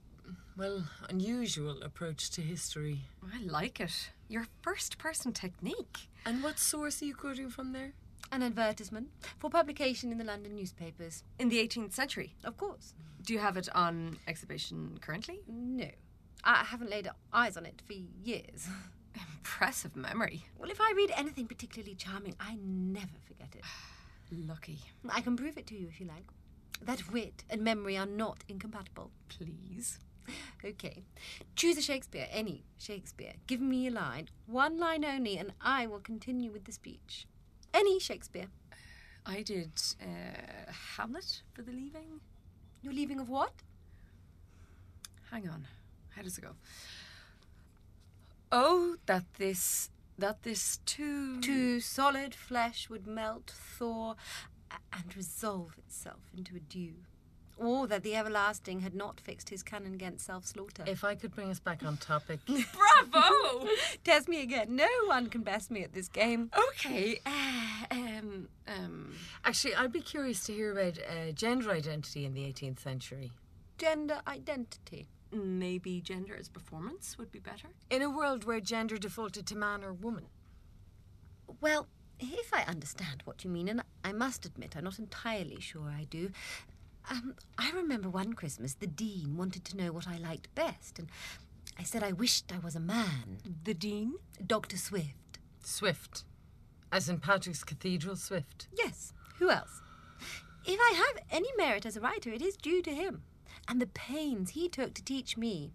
well, 0.56 0.84
unusual 1.08 1.80
approach 1.82 2.30
to 2.32 2.40
history. 2.40 3.02
I 3.32 3.42
like 3.44 3.78
it. 3.80 4.10
Your 4.28 4.46
first 4.60 4.98
person 4.98 5.32
technique. 5.32 6.08
And 6.26 6.42
what 6.42 6.58
source 6.58 7.00
are 7.00 7.04
you 7.04 7.14
quoting 7.14 7.48
from 7.48 7.72
there? 7.72 7.92
An 8.32 8.42
advertisement 8.42 9.10
for 9.38 9.50
publication 9.50 10.10
in 10.10 10.16
the 10.16 10.24
London 10.24 10.54
newspapers. 10.54 11.22
In 11.38 11.50
the 11.50 11.58
18th 11.58 11.92
century. 11.92 12.34
Of 12.44 12.56
course. 12.56 12.94
Do 13.20 13.34
you 13.34 13.38
have 13.38 13.58
it 13.58 13.68
on 13.74 14.16
exhibition 14.26 14.98
currently? 15.02 15.40
No. 15.46 15.88
I 16.42 16.64
haven't 16.64 16.88
laid 16.88 17.10
eyes 17.30 17.58
on 17.58 17.66
it 17.66 17.82
for 17.86 17.92
years. 17.92 18.66
Impressive 19.36 19.94
memory. 19.94 20.46
Well, 20.58 20.70
if 20.70 20.80
I 20.80 20.94
read 20.96 21.12
anything 21.14 21.46
particularly 21.46 21.94
charming, 21.94 22.34
I 22.40 22.56
never 22.58 23.18
forget 23.26 23.54
it. 23.54 23.64
Lucky. 24.48 24.78
I 25.10 25.20
can 25.20 25.36
prove 25.36 25.58
it 25.58 25.66
to 25.66 25.76
you 25.76 25.88
if 25.88 26.00
you 26.00 26.06
like. 26.06 26.24
That 26.80 27.12
wit 27.12 27.44
and 27.50 27.60
memory 27.60 27.98
are 27.98 28.06
not 28.06 28.44
incompatible. 28.48 29.10
Please. 29.28 29.98
Okay. 30.64 31.02
Choose 31.56 31.76
a 31.76 31.82
Shakespeare, 31.82 32.28
any 32.30 32.62
Shakespeare. 32.78 33.32
Give 33.48 33.60
me 33.60 33.88
a 33.88 33.90
line, 33.90 34.28
one 34.46 34.78
line 34.78 35.04
only, 35.04 35.36
and 35.36 35.52
I 35.60 35.88
will 35.88 35.98
continue 35.98 36.52
with 36.52 36.64
the 36.66 36.72
speech. 36.72 37.26
Any 37.74 37.98
Shakespeare. 37.98 38.48
I 39.24 39.42
did 39.42 39.72
uh, 40.00 40.72
Hamlet 40.96 41.42
for 41.52 41.62
the 41.62 41.72
leaving. 41.72 42.20
You're 42.82 42.92
leaving 42.92 43.20
of 43.20 43.28
what? 43.28 43.52
Hang 45.30 45.48
on. 45.48 45.66
How 46.10 46.22
does 46.22 46.36
it 46.36 46.42
go? 46.42 46.54
Oh, 48.50 48.96
that 49.06 49.24
this 49.38 49.90
that 50.18 50.42
this 50.42 50.78
too 50.84 51.40
To 51.40 51.80
solid 51.80 52.34
flesh 52.34 52.90
would 52.90 53.06
melt, 53.06 53.50
thaw, 53.50 54.14
and 54.92 55.16
resolve 55.16 55.74
itself 55.78 56.30
into 56.36 56.56
a 56.56 56.60
dew. 56.60 56.94
Or 57.58 57.86
that 57.86 58.02
the 58.02 58.16
everlasting 58.16 58.80
had 58.80 58.94
not 58.94 59.20
fixed 59.20 59.50
his 59.50 59.62
canon 59.62 59.94
against 59.94 60.26
self 60.26 60.46
slaughter. 60.46 60.84
If 60.86 61.04
I 61.04 61.14
could 61.14 61.34
bring 61.34 61.50
us 61.50 61.60
back 61.60 61.84
on 61.84 61.96
topic. 61.96 62.40
Bravo! 62.46 63.66
Test 64.04 64.28
me 64.28 64.42
again. 64.42 64.74
No 64.74 64.88
one 65.06 65.28
can 65.28 65.42
best 65.42 65.70
me 65.70 65.82
at 65.84 65.92
this 65.92 66.08
game. 66.08 66.50
okay. 66.70 67.20
Uh, 67.24 67.84
um 67.90 68.48
um 68.66 69.14
Actually, 69.44 69.74
I'd 69.74 69.92
be 69.92 70.00
curious 70.00 70.44
to 70.44 70.52
hear 70.52 70.72
about 70.72 70.98
uh, 70.98 71.32
gender 71.32 71.70
identity 71.70 72.24
in 72.24 72.34
the 72.34 72.42
18th 72.42 72.80
century. 72.80 73.32
gender 73.78 74.20
identity. 74.26 75.08
Maybe 75.30 76.00
gender 76.00 76.34
as 76.36 76.48
performance 76.48 77.16
would 77.18 77.30
be 77.30 77.38
better. 77.38 77.68
In 77.90 78.02
a 78.02 78.10
world 78.10 78.44
where 78.44 78.60
gender 78.60 78.98
defaulted 78.98 79.46
to 79.46 79.56
man 79.56 79.82
or 79.84 79.92
woman. 79.92 80.26
Well, 81.60 81.86
if 82.20 82.52
I 82.52 82.62
understand 82.64 83.22
what 83.24 83.42
you 83.44 83.50
mean, 83.50 83.68
and 83.68 83.82
I 84.04 84.12
must 84.12 84.44
admit 84.46 84.76
I'm 84.76 84.84
not 84.84 84.98
entirely 84.98 85.60
sure 85.60 85.88
I 85.88 86.04
do. 86.10 86.30
Um, 87.10 87.34
I 87.58 87.70
remember 87.72 88.08
one 88.08 88.32
Christmas 88.34 88.74
the 88.74 88.86
Dean 88.86 89.36
wanted 89.36 89.64
to 89.66 89.76
know 89.76 89.92
what 89.92 90.08
I 90.08 90.18
liked 90.18 90.54
best, 90.54 90.98
and 90.98 91.08
I 91.78 91.82
said 91.82 92.02
I 92.02 92.12
wished 92.12 92.52
I 92.52 92.58
was 92.58 92.76
a 92.76 92.80
man. 92.80 93.38
The 93.64 93.74
Dean? 93.74 94.14
Dr. 94.44 94.76
Swift. 94.76 95.38
Swift. 95.62 96.24
As 96.90 97.08
in 97.08 97.18
Patrick's 97.18 97.64
Cathedral 97.64 98.16
Swift. 98.16 98.68
Yes, 98.72 99.12
who 99.38 99.50
else? 99.50 99.80
If 100.64 100.78
I 100.78 100.94
have 100.94 101.24
any 101.30 101.48
merit 101.56 101.86
as 101.86 101.96
a 101.96 102.00
writer, 102.00 102.30
it 102.30 102.42
is 102.42 102.56
due 102.56 102.82
to 102.82 102.94
him, 102.94 103.22
and 103.66 103.80
the 103.80 103.86
pains 103.86 104.50
he 104.50 104.68
took 104.68 104.94
to 104.94 105.04
teach 105.04 105.36
me. 105.36 105.72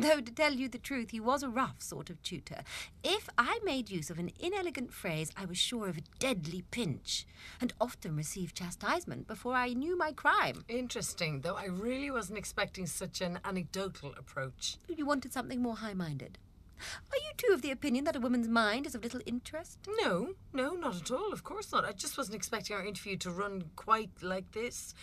Though, 0.00 0.20
to 0.20 0.30
tell 0.32 0.52
you 0.52 0.68
the 0.68 0.78
truth, 0.78 1.10
he 1.10 1.18
was 1.18 1.42
a 1.42 1.48
rough 1.48 1.82
sort 1.82 2.08
of 2.08 2.22
tutor. 2.22 2.62
If 3.02 3.28
I 3.36 3.58
made 3.64 3.90
use 3.90 4.10
of 4.10 4.20
an 4.20 4.30
inelegant 4.38 4.92
phrase, 4.92 5.32
I 5.36 5.44
was 5.44 5.58
sure 5.58 5.88
of 5.88 5.98
a 5.98 6.02
deadly 6.20 6.62
pinch, 6.70 7.26
and 7.60 7.72
often 7.80 8.14
received 8.14 8.56
chastisement 8.56 9.26
before 9.26 9.54
I 9.54 9.72
knew 9.72 9.98
my 9.98 10.12
crime. 10.12 10.64
Interesting, 10.68 11.40
though 11.40 11.56
I 11.56 11.64
really 11.64 12.12
wasn't 12.12 12.38
expecting 12.38 12.86
such 12.86 13.20
an 13.20 13.40
anecdotal 13.44 14.14
approach. 14.16 14.76
You 14.86 15.04
wanted 15.04 15.32
something 15.32 15.60
more 15.60 15.78
high 15.78 15.94
minded. 15.94 16.38
Are 16.78 17.16
you 17.16 17.32
too 17.36 17.52
of 17.52 17.62
the 17.62 17.72
opinion 17.72 18.04
that 18.04 18.14
a 18.14 18.20
woman's 18.20 18.46
mind 18.46 18.86
is 18.86 18.94
of 18.94 19.02
little 19.02 19.20
interest? 19.26 19.80
No, 20.00 20.34
no, 20.52 20.74
not 20.74 20.94
at 20.94 21.10
all. 21.10 21.32
Of 21.32 21.42
course 21.42 21.72
not. 21.72 21.84
I 21.84 21.90
just 21.90 22.16
wasn't 22.16 22.36
expecting 22.36 22.76
our 22.76 22.86
interview 22.86 23.16
to 23.16 23.32
run 23.32 23.64
quite 23.74 24.10
like 24.22 24.52
this. 24.52 24.94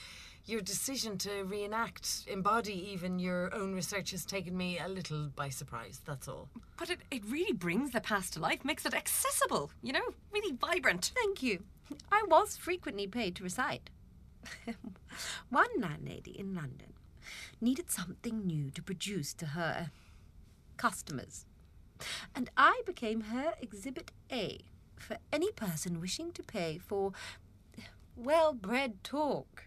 Your 0.47 0.61
decision 0.61 1.17
to 1.19 1.43
reenact, 1.43 2.25
embody 2.27 2.91
even 2.91 3.17
your 3.17 3.51
own 3.51 3.73
research 3.73 4.11
has 4.11 4.23
taken 4.25 4.55
me 4.55 4.77
a 4.77 4.87
little 4.87 5.29
by 5.35 5.49
surprise, 5.49 6.01
that's 6.05 6.27
all. 6.27 6.49
But 6.77 6.91
it, 6.91 6.99
it 7.09 7.23
really 7.27 7.53
brings 7.53 7.91
the 7.91 7.99
past 7.99 8.33
to 8.33 8.39
life, 8.39 8.63
makes 8.63 8.85
it 8.85 8.93
accessible, 8.93 9.71
you 9.81 9.91
know, 9.91 10.13
really 10.31 10.55
vibrant. 10.55 11.11
Thank 11.15 11.41
you. 11.41 11.63
I 12.11 12.23
was 12.27 12.57
frequently 12.57 13.07
paid 13.07 13.35
to 13.37 13.43
recite. 13.43 13.89
One 15.49 15.69
landlady 15.79 16.37
in 16.39 16.53
London 16.53 16.93
needed 17.59 17.89
something 17.89 18.45
new 18.45 18.69
to 18.69 18.83
produce 18.83 19.33
to 19.35 19.47
her 19.47 19.89
customers. 20.77 21.47
And 22.35 22.51
I 22.55 22.83
became 22.85 23.21
her 23.21 23.53
Exhibit 23.61 24.11
A 24.31 24.59
for 24.95 25.17
any 25.33 25.51
person 25.51 25.99
wishing 25.99 26.31
to 26.33 26.43
pay 26.43 26.77
for 26.77 27.13
well 28.15 28.53
bred 28.53 29.03
talk. 29.03 29.63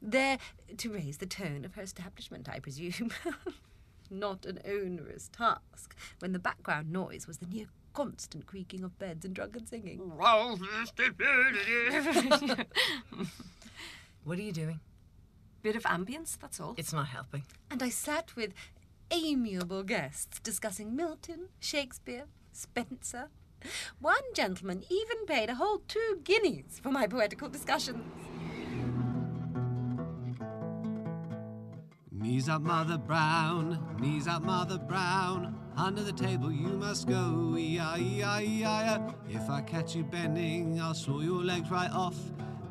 There 0.00 0.38
to 0.76 0.92
raise 0.92 1.18
the 1.18 1.26
tone 1.26 1.64
of 1.64 1.74
her 1.74 1.82
establishment, 1.82 2.48
I 2.48 2.58
presume. 2.60 3.10
Not 4.10 4.44
an 4.44 4.60
onerous 4.66 5.28
task 5.28 5.96
when 6.18 6.32
the 6.32 6.38
background 6.38 6.92
noise 6.92 7.26
was 7.26 7.38
the 7.38 7.46
near 7.46 7.66
constant 7.94 8.46
creaking 8.46 8.84
of 8.84 8.98
beds 8.98 9.24
and 9.24 9.34
drunken 9.34 9.66
singing. 9.66 10.12
What 14.24 14.38
are 14.38 14.42
you 14.42 14.52
doing? 14.52 14.78
Bit 15.62 15.74
of 15.74 15.82
ambience, 15.82 16.38
that's 16.38 16.60
all. 16.60 16.74
It's 16.76 16.92
not 16.92 17.08
helping. 17.08 17.42
And 17.70 17.82
I 17.82 17.88
sat 17.88 18.36
with 18.36 18.52
amiable 19.10 19.82
guests 19.82 20.38
discussing 20.40 20.94
Milton, 20.94 21.48
Shakespeare, 21.58 22.26
Spenser. 22.52 23.30
One 24.00 24.22
gentleman 24.34 24.84
even 24.88 25.26
paid 25.26 25.50
a 25.50 25.56
whole 25.56 25.82
two 25.88 26.20
guineas 26.22 26.80
for 26.80 26.90
my 26.90 27.06
poetical 27.06 27.48
discussions. 27.48 28.04
Knees 32.22 32.48
up, 32.48 32.62
Mother 32.62 32.98
Brown, 32.98 33.96
knees 33.98 34.28
up, 34.28 34.44
Mother 34.44 34.78
Brown. 34.78 35.58
Under 35.76 36.04
the 36.04 36.12
table 36.12 36.52
you 36.52 36.68
must 36.68 37.08
go, 37.08 37.56
E-I-E-I-E-I. 37.58 39.14
If 39.28 39.50
I 39.50 39.60
catch 39.62 39.96
you 39.96 40.04
bending, 40.04 40.80
I'll 40.80 40.94
saw 40.94 41.18
your 41.18 41.42
legs 41.42 41.68
right 41.68 41.90
off. 41.90 42.14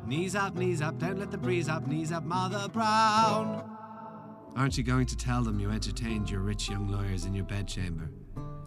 Knees 0.06 0.34
up, 0.34 0.56
knees 0.56 0.80
up, 0.80 0.98
don't 0.98 1.18
let 1.18 1.30
the 1.30 1.36
breeze 1.36 1.68
up, 1.68 1.86
knees 1.86 2.12
up, 2.12 2.24
Mother 2.24 2.66
Brown. 2.68 3.70
Aren't 4.56 4.78
you 4.78 4.84
going 4.84 5.04
to 5.04 5.16
tell 5.18 5.42
them 5.42 5.60
you 5.60 5.70
entertained 5.70 6.30
your 6.30 6.40
rich 6.40 6.70
young 6.70 6.88
lawyers 6.88 7.26
in 7.26 7.34
your 7.34 7.44
bedchamber? 7.44 8.10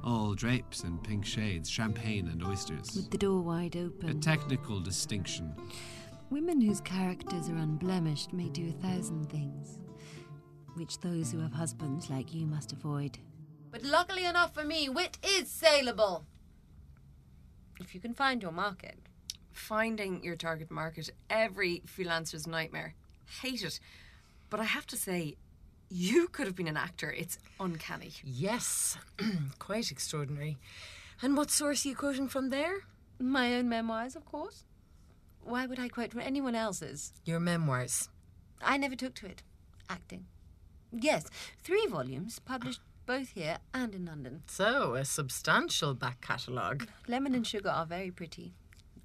All 0.03 0.35
drapes 0.35 0.83
and 0.83 1.03
pink 1.03 1.25
shades, 1.25 1.67
champagne 1.67 2.27
and 2.27 2.43
oysters. 2.43 2.91
With 2.95 3.09
the 3.09 3.17
door 3.17 3.41
wide 3.41 3.75
open. 3.75 4.09
A 4.09 4.13
technical 4.13 4.79
distinction. 4.79 5.51
Women 6.29 6.61
whose 6.61 6.81
characters 6.81 7.49
are 7.49 7.57
unblemished 7.57 8.33
may 8.33 8.49
do 8.49 8.69
a 8.69 8.87
thousand 8.87 9.31
things, 9.31 9.79
which 10.75 10.99
those 10.99 11.31
who 11.31 11.39
have 11.39 11.53
husbands 11.53 12.09
like 12.09 12.33
you 12.33 12.45
must 12.45 12.71
avoid. 12.71 13.17
But 13.71 13.83
luckily 13.83 14.25
enough 14.25 14.53
for 14.53 14.63
me, 14.63 14.87
wit 14.89 15.17
is 15.23 15.49
saleable. 15.49 16.25
If 17.79 17.93
you 17.93 17.99
can 17.99 18.13
find 18.13 18.41
your 18.41 18.51
market. 18.51 18.97
Finding 19.51 20.23
your 20.23 20.35
target 20.35 20.69
market, 20.69 21.09
every 21.29 21.81
freelancer's 21.85 22.45
nightmare. 22.47 22.93
Hate 23.41 23.63
it. 23.63 23.79
But 24.49 24.59
I 24.59 24.65
have 24.65 24.85
to 24.87 24.97
say, 24.97 25.35
you 25.89 26.27
could 26.27 26.45
have 26.45 26.55
been 26.55 26.67
an 26.67 26.77
actor. 26.77 27.11
It's 27.11 27.37
uncanny. 27.59 28.11
Yes, 28.23 28.97
quite 29.59 29.91
extraordinary. 29.91 30.57
And 31.21 31.37
what 31.37 31.51
source 31.51 31.85
are 31.85 31.89
you 31.89 31.95
quoting 31.95 32.27
from 32.27 32.49
there? 32.49 32.85
My 33.19 33.55
own 33.55 33.69
memoirs, 33.69 34.15
of 34.15 34.25
course. 34.25 34.63
Why 35.43 35.65
would 35.65 35.79
I 35.79 35.87
quote 35.87 36.11
from 36.11 36.21
anyone 36.21 36.55
else's? 36.55 37.13
Your 37.23 37.39
memoirs. 37.39 38.09
I 38.61 38.77
never 38.77 38.95
took 38.95 39.15
to 39.15 39.27
it. 39.27 39.43
Acting. 39.89 40.25
Yes, 40.97 41.25
three 41.61 41.85
volumes, 41.87 42.39
published 42.39 42.79
both 43.05 43.29
here 43.29 43.57
and 43.73 43.93
in 43.93 44.05
London. 44.05 44.43
So, 44.47 44.95
a 44.95 45.03
substantial 45.03 45.93
back 45.93 46.21
catalogue. 46.21 46.87
Lemon 47.07 47.35
and 47.35 47.45
sugar 47.45 47.69
are 47.69 47.85
very 47.85 48.11
pretty. 48.11 48.53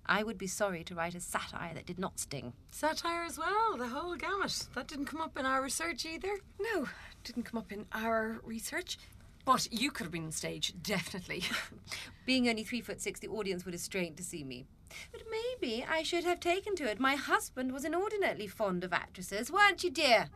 I 0.06 0.22
would 0.22 0.38
be 0.38 0.46
sorry 0.46 0.82
to 0.84 0.94
write 0.94 1.14
a 1.14 1.20
satire 1.20 1.74
that 1.74 1.86
did 1.86 1.98
not 1.98 2.18
sting. 2.18 2.52
Satire 2.70 3.22
as 3.22 3.38
well, 3.38 3.76
the 3.76 3.88
whole 3.88 4.16
gamut. 4.16 4.68
That 4.74 4.88
didn't 4.88 5.06
come 5.06 5.20
up 5.20 5.36
in 5.38 5.46
our 5.46 5.62
research 5.62 6.06
either. 6.06 6.38
No, 6.58 6.86
didn't 7.24 7.44
come 7.44 7.58
up 7.58 7.72
in 7.72 7.86
our 7.92 8.40
research. 8.44 8.98
But 9.44 9.68
you 9.72 9.90
could 9.90 10.04
have 10.04 10.12
been 10.12 10.26
on 10.26 10.32
stage, 10.32 10.74
definitely. 10.82 11.42
Being 12.26 12.48
only 12.48 12.64
three 12.64 12.80
foot 12.80 13.00
six, 13.00 13.20
the 13.20 13.28
audience 13.28 13.64
would 13.64 13.74
have 13.74 13.80
strained 13.80 14.16
to 14.18 14.24
see 14.24 14.44
me. 14.44 14.66
But 15.12 15.22
maybe 15.30 15.84
I 15.88 16.02
should 16.02 16.24
have 16.24 16.40
taken 16.40 16.74
to 16.76 16.90
it. 16.90 17.00
My 17.00 17.14
husband 17.14 17.72
was 17.72 17.84
inordinately 17.84 18.46
fond 18.46 18.84
of 18.84 18.92
actresses, 18.92 19.50
weren't 19.50 19.84
you, 19.84 19.90
dear? 19.90 20.28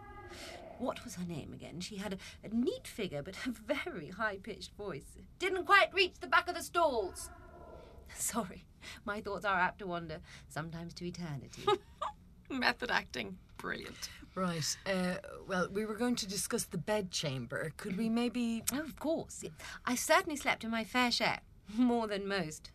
What 0.79 1.05
was 1.05 1.15
her 1.17 1.25
name 1.25 1.53
again? 1.53 1.81
She 1.81 1.97
had 1.97 2.15
a, 2.15 2.47
a 2.47 2.49
neat 2.49 2.87
figure, 2.87 3.23
but 3.23 3.37
a 3.47 3.51
very 3.75 4.09
high 4.09 4.39
pitched 4.43 4.77
voice. 4.77 5.17
Didn't 5.39 5.67
quite 5.67 5.93
reach 5.95 6.15
the 6.21 6.27
back 6.27 6.49
of 6.49 6.55
the 6.55 6.63
stalls. 6.63 7.31
Sorry, 8.15 8.65
my 9.05 9.21
thoughts 9.21 9.45
are 9.45 9.59
apt 9.59 9.79
to 9.81 9.87
wander, 9.87 10.21
sometimes 10.49 10.95
to 10.95 11.07
eternity. 11.07 11.65
Method 12.51 12.91
acting, 12.91 13.39
brilliant. 13.57 14.11
Right. 14.35 14.77
Uh, 14.85 15.15
well, 15.47 15.69
we 15.71 15.85
were 15.85 15.95
going 15.95 16.17
to 16.17 16.27
discuss 16.27 16.65
the 16.65 16.79
bedchamber. 16.79 17.73
Could 17.77 17.97
we 17.97 18.09
maybe. 18.09 18.65
Oh, 18.73 18.81
of 18.81 18.97
course. 18.99 19.45
I 19.87 19.95
certainly 19.95 20.37
slept 20.37 20.65
in 20.65 20.71
my 20.71 20.85
fair 20.85 21.11
share, 21.11 21.41
more 21.77 22.07
than 22.07 22.27
most. 22.27 22.71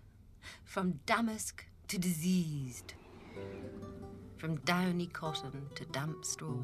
From 0.64 1.00
damask 1.06 1.66
to 1.90 2.00
diseased, 2.00 2.94
from 4.38 4.56
downy 4.58 5.08
cotton 5.08 5.68
to 5.76 5.86
damp 5.86 6.24
straw. 6.24 6.64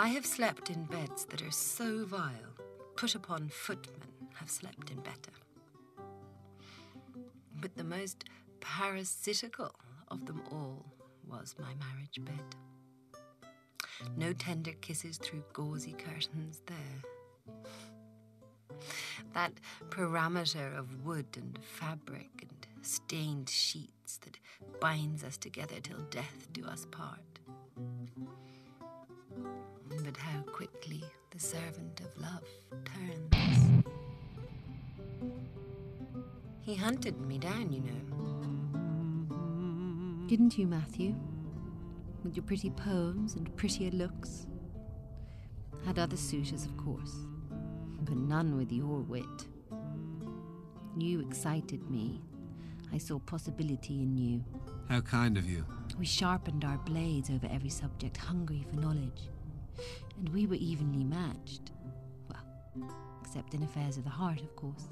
I 0.00 0.06
have 0.10 0.24
slept 0.24 0.70
in 0.70 0.84
beds 0.84 1.24
that 1.24 1.42
are 1.42 1.50
so 1.50 2.04
vile, 2.04 2.54
put 2.94 3.16
upon 3.16 3.48
footmen 3.48 4.06
have 4.34 4.48
slept 4.48 4.92
in 4.92 4.98
better. 5.00 5.32
But 7.60 7.76
the 7.76 7.82
most 7.82 8.22
parasitical 8.60 9.74
of 10.06 10.24
them 10.24 10.40
all 10.52 10.86
was 11.28 11.56
my 11.58 11.74
marriage 11.74 12.20
bed. 12.20 12.54
No 14.16 14.32
tender 14.32 14.70
kisses 14.80 15.18
through 15.18 15.42
gauzy 15.52 15.94
curtains 15.94 16.62
there. 16.66 17.02
That 19.34 19.54
parameter 19.90 20.78
of 20.78 21.04
wood 21.04 21.26
and 21.36 21.58
fabric 21.60 22.30
and 22.42 22.86
stained 22.86 23.50
sheets 23.50 24.18
that 24.18 24.38
binds 24.78 25.24
us 25.24 25.36
together 25.36 25.80
till 25.82 25.98
death 26.10 26.46
do 26.52 26.64
us 26.66 26.86
part. 26.92 27.18
But 30.04 30.16
how 30.16 30.40
quickly 30.42 31.02
the 31.30 31.38
servant 31.40 32.00
of 32.00 32.16
love 32.22 32.44
turns. 32.84 33.84
He 36.60 36.74
hunted 36.74 37.20
me 37.20 37.38
down, 37.38 37.72
you 37.72 37.80
know. 37.80 38.00
Didn't 40.26 40.58
you, 40.58 40.66
Matthew? 40.66 41.14
With 42.22 42.36
your 42.36 42.44
pretty 42.44 42.70
poems 42.70 43.34
and 43.34 43.54
prettier 43.56 43.90
looks. 43.90 44.46
Had 45.86 45.98
other 45.98 46.16
suitors, 46.16 46.64
of 46.64 46.76
course, 46.76 47.14
but 48.02 48.16
none 48.16 48.56
with 48.56 48.70
your 48.72 49.00
wit. 49.00 49.48
You 50.98 51.20
excited 51.20 51.88
me. 51.90 52.20
I 52.92 52.98
saw 52.98 53.18
possibility 53.20 54.02
in 54.02 54.16
you. 54.18 54.44
How 54.88 55.00
kind 55.00 55.36
of 55.38 55.48
you. 55.48 55.64
We 55.98 56.06
sharpened 56.06 56.64
our 56.64 56.78
blades 56.78 57.30
over 57.30 57.48
every 57.50 57.70
subject, 57.70 58.16
hungry 58.16 58.64
for 58.68 58.76
knowledge. 58.76 59.30
And 60.18 60.28
we 60.30 60.46
were 60.46 60.56
evenly 60.56 61.04
matched. 61.04 61.72
Well, 62.28 62.90
except 63.22 63.54
in 63.54 63.62
affairs 63.62 63.96
of 63.96 64.04
the 64.04 64.10
heart, 64.10 64.40
of 64.40 64.54
course. 64.56 64.88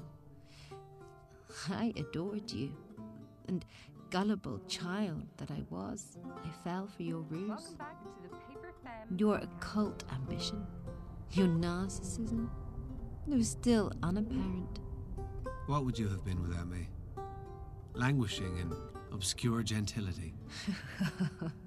I 1.69 1.93
adored 1.97 2.51
you. 2.51 2.71
And 3.47 3.65
gullible 4.09 4.59
child 4.67 5.25
that 5.37 5.51
I 5.51 5.63
was, 5.69 6.17
I 6.43 6.49
fell 6.63 6.87
for 6.87 7.03
your 7.03 7.21
ruse. 7.21 7.75
Back 7.77 8.01
to 8.03 8.09
the 8.23 8.35
Paper 8.35 8.73
Your 9.17 9.37
occult 9.37 10.03
ambition, 10.13 10.65
your 11.31 11.47
narcissism, 11.47 12.49
it 13.29 13.35
was 13.35 13.49
still 13.49 13.91
unapparent. 14.03 14.79
What 15.65 15.83
would 15.83 15.99
you 15.99 16.07
have 16.07 16.23
been 16.23 16.41
without 16.41 16.67
me? 16.67 16.87
Languishing 17.93 18.57
in 18.57 18.73
obscure 19.11 19.63
gentility. 19.63 20.33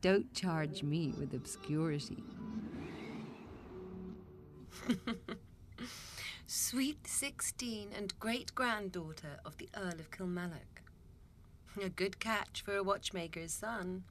Don't 0.00 0.32
charge 0.32 0.84
me 0.84 1.12
with 1.18 1.34
obscurity. 1.34 2.22
Sweet 6.46 7.06
sixteen 7.06 7.88
and 7.96 8.18
great 8.20 8.54
granddaughter 8.54 9.40
of 9.44 9.58
the 9.58 9.68
Earl 9.76 9.98
of 9.98 10.10
Kilmallock. 10.12 10.82
A 11.82 11.88
good 11.88 12.20
catch 12.20 12.62
for 12.62 12.76
a 12.76 12.82
watchmaker's 12.82 13.52
son, 13.52 14.04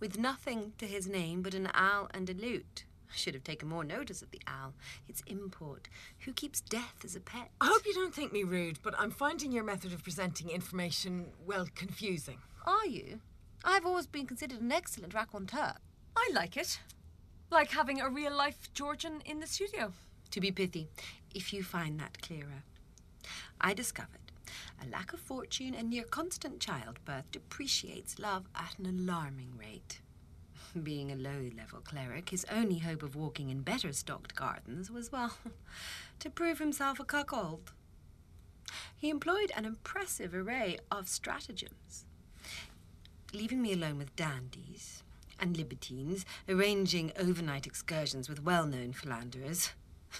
with 0.00 0.18
nothing 0.18 0.72
to 0.78 0.86
his 0.86 1.06
name 1.06 1.42
but 1.42 1.54
an 1.54 1.68
owl 1.74 2.08
and 2.14 2.30
a 2.30 2.34
lute. 2.34 2.84
I 3.10 3.14
should 3.16 3.34
have 3.34 3.44
taken 3.44 3.68
more 3.68 3.84
notice 3.84 4.22
of 4.22 4.30
the 4.30 4.40
owl, 4.46 4.74
its 5.06 5.22
import. 5.26 5.88
Who 6.20 6.32
keeps 6.32 6.60
death 6.62 7.04
as 7.04 7.14
a 7.14 7.20
pet? 7.20 7.50
I 7.60 7.66
hope 7.66 7.86
you 7.86 7.94
don't 7.94 8.14
think 8.14 8.32
me 8.32 8.42
rude, 8.42 8.78
but 8.82 8.94
I'm 8.98 9.10
finding 9.10 9.52
your 9.52 9.64
method 9.64 9.92
of 9.92 10.02
presenting 10.02 10.50
information, 10.50 11.26
well, 11.46 11.66
confusing. 11.74 12.38
Are 12.66 12.86
you? 12.86 13.20
I've 13.68 13.84
always 13.84 14.06
been 14.06 14.28
considered 14.28 14.60
an 14.60 14.70
excellent 14.70 15.12
raconteur. 15.12 15.74
I 16.16 16.30
like 16.32 16.56
it. 16.56 16.78
Like 17.50 17.72
having 17.72 18.00
a 18.00 18.08
real 18.08 18.32
life 18.32 18.72
Georgian 18.72 19.20
in 19.24 19.40
the 19.40 19.46
studio. 19.48 19.92
To 20.30 20.40
be 20.40 20.52
pithy, 20.52 20.86
if 21.34 21.52
you 21.52 21.64
find 21.64 21.98
that 21.98 22.22
clearer. 22.22 22.62
I 23.60 23.74
discovered 23.74 24.20
a 24.80 24.88
lack 24.88 25.12
of 25.12 25.18
fortune 25.18 25.74
and 25.74 25.90
near 25.90 26.04
constant 26.04 26.60
childbirth 26.60 27.32
depreciates 27.32 28.20
love 28.20 28.44
at 28.54 28.78
an 28.78 28.86
alarming 28.86 29.54
rate. 29.58 30.00
Being 30.82 31.10
a 31.10 31.16
low 31.16 31.50
level 31.56 31.80
cleric, 31.80 32.30
his 32.30 32.46
only 32.48 32.78
hope 32.78 33.02
of 33.02 33.16
walking 33.16 33.50
in 33.50 33.62
better 33.62 33.92
stocked 33.92 34.36
gardens 34.36 34.92
was, 34.92 35.10
well, 35.10 35.36
to 36.20 36.30
prove 36.30 36.60
himself 36.60 37.00
a 37.00 37.04
cuckold. 37.04 37.72
He 38.96 39.10
employed 39.10 39.50
an 39.56 39.64
impressive 39.64 40.34
array 40.34 40.78
of 40.88 41.08
stratagems, 41.08 42.05
leaving 43.36 43.60
me 43.60 43.72
alone 43.72 43.98
with 43.98 44.16
dandies 44.16 45.02
and 45.38 45.56
libertines, 45.56 46.24
arranging 46.48 47.12
overnight 47.18 47.66
excursions 47.66 48.28
with 48.28 48.42
well 48.42 48.66
known 48.66 48.92
philanderers, 48.92 49.70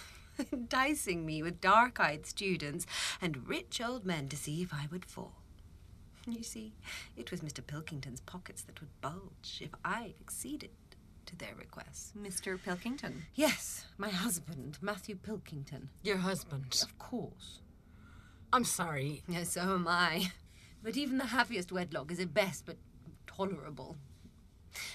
enticing 0.53 1.25
me 1.25 1.43
with 1.43 1.61
dark 1.61 1.99
eyed 1.99 2.27
students 2.27 2.87
and 3.21 3.49
rich 3.49 3.81
old 3.81 4.05
men 4.05 4.29
to 4.29 4.37
see 4.37 4.63
if 4.63 4.73
I 4.75 4.87
would 4.91 5.05
fall. 5.07 5.33
You 6.27 6.43
see, 6.43 6.75
it 7.17 7.31
was 7.31 7.41
Mr. 7.41 7.67
Pilkington's 7.67 8.21
pockets 8.21 8.63
that 8.63 8.81
would 8.81 9.01
bulge 9.01 9.61
if 9.61 9.71
I 9.85 10.15
acceded 10.21 10.71
to 11.25 11.37
their 11.37 11.55
requests. 11.57 12.13
Mr. 12.19 12.63
Pilkington. 12.63 13.23
Yes, 13.35 13.87
my 13.97 14.11
husband, 14.11 14.79
Matthew 14.81 15.17
Pilkington. 15.17 15.89
Your 16.03 16.19
husband. 16.19 16.81
Of 16.83 16.99
course. 16.99 17.61
I'm 18.53 18.65
sorry. 18.65 19.23
Yes, 19.29 19.53
so 19.53 19.61
am 19.63 19.89
I. 19.89 20.33
But 20.83 20.97
even 20.97 21.19
the 21.19 21.27
happiest 21.27 21.73
wedlock 21.73 22.13
is 22.13 22.21
at 22.21 22.33
best 22.35 22.65
but 22.67 22.77
tolerable. 23.27 23.97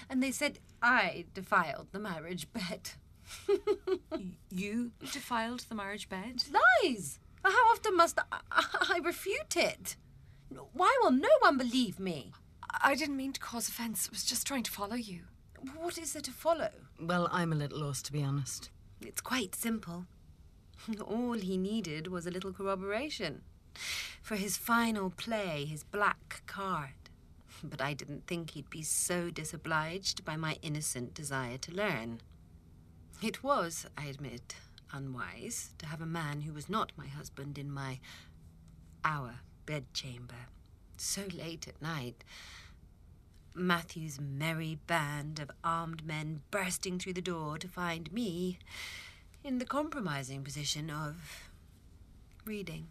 And 0.08 0.22
they 0.22 0.30
said 0.30 0.58
I 0.82 1.24
defiled 1.34 1.88
the 1.92 1.98
marriage 1.98 2.46
bed. 2.52 2.90
You 4.50 4.92
defiled 5.00 5.60
the 5.60 5.74
marriage 5.74 6.08
bed? 6.08 6.44
Lies! 6.82 7.18
How 7.42 7.70
often 7.72 7.96
must 7.96 8.18
I, 8.30 8.40
I 8.50 9.00
refute 9.02 9.56
it? 9.56 9.96
Why 10.74 10.94
will 11.02 11.10
no 11.10 11.30
one 11.40 11.56
believe 11.56 11.98
me? 11.98 12.32
I 12.82 12.94
didn't 12.94 13.16
mean 13.16 13.32
to 13.32 13.40
cause 13.40 13.68
offence. 13.68 14.08
I 14.08 14.12
was 14.12 14.24
just 14.24 14.46
trying 14.46 14.62
to 14.64 14.70
follow 14.70 14.96
you. 14.96 15.20
What 15.76 15.96
is 15.96 16.12
there 16.12 16.22
to 16.22 16.30
follow? 16.32 16.70
Well, 17.00 17.28
I'm 17.32 17.52
a 17.52 17.56
little 17.56 17.80
lost, 17.80 18.06
to 18.06 18.12
be 18.12 18.22
honest. 18.22 18.68
It's 19.00 19.20
quite 19.22 19.54
simple. 19.54 20.04
All 21.00 21.34
he 21.34 21.56
needed 21.56 22.08
was 22.08 22.26
a 22.26 22.30
little 22.30 22.52
corroboration 22.52 23.42
for 24.22 24.36
his 24.36 24.56
final 24.56 25.10
play, 25.10 25.64
his 25.64 25.84
black 25.84 26.42
card. 26.46 27.01
But 27.62 27.80
I 27.80 27.94
didn't 27.94 28.26
think 28.26 28.50
he'd 28.50 28.70
be 28.70 28.82
so 28.82 29.30
disobliged 29.30 30.24
by 30.24 30.36
my 30.36 30.58
innocent 30.62 31.14
desire 31.14 31.58
to 31.58 31.72
learn. 31.74 32.20
It 33.22 33.44
was, 33.44 33.86
I 33.96 34.06
admit, 34.06 34.56
unwise 34.92 35.70
to 35.78 35.86
have 35.86 36.00
a 36.00 36.06
man 36.06 36.42
who 36.42 36.52
was 36.52 36.68
not 36.68 36.92
my 36.96 37.06
husband 37.06 37.58
in 37.58 37.70
my 37.70 38.00
our 39.04 39.40
bedchamber 39.64 40.48
so 40.96 41.22
late 41.34 41.66
at 41.68 41.80
night. 41.82 42.24
Matthew's 43.54 44.18
merry 44.20 44.78
band 44.86 45.38
of 45.38 45.50
armed 45.62 46.06
men 46.06 46.42
bursting 46.50 46.98
through 46.98 47.12
the 47.12 47.20
door 47.20 47.58
to 47.58 47.68
find 47.68 48.12
me 48.12 48.58
in 49.44 49.58
the 49.58 49.64
compromising 49.64 50.42
position 50.42 50.90
of 50.90 51.48
reading. 52.44 52.86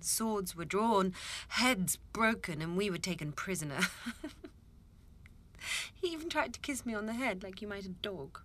Swords 0.00 0.56
were 0.56 0.64
drawn, 0.64 1.14
heads 1.48 1.96
broken, 2.12 2.60
and 2.60 2.76
we 2.76 2.90
were 2.90 2.98
taken 2.98 3.32
prisoner. 3.32 3.80
he 5.94 6.08
even 6.08 6.28
tried 6.28 6.54
to 6.54 6.60
kiss 6.60 6.84
me 6.86 6.94
on 6.94 7.06
the 7.06 7.14
head 7.14 7.42
like 7.42 7.60
you 7.60 7.68
might 7.68 7.84
a 7.84 7.90
dog. 7.90 8.40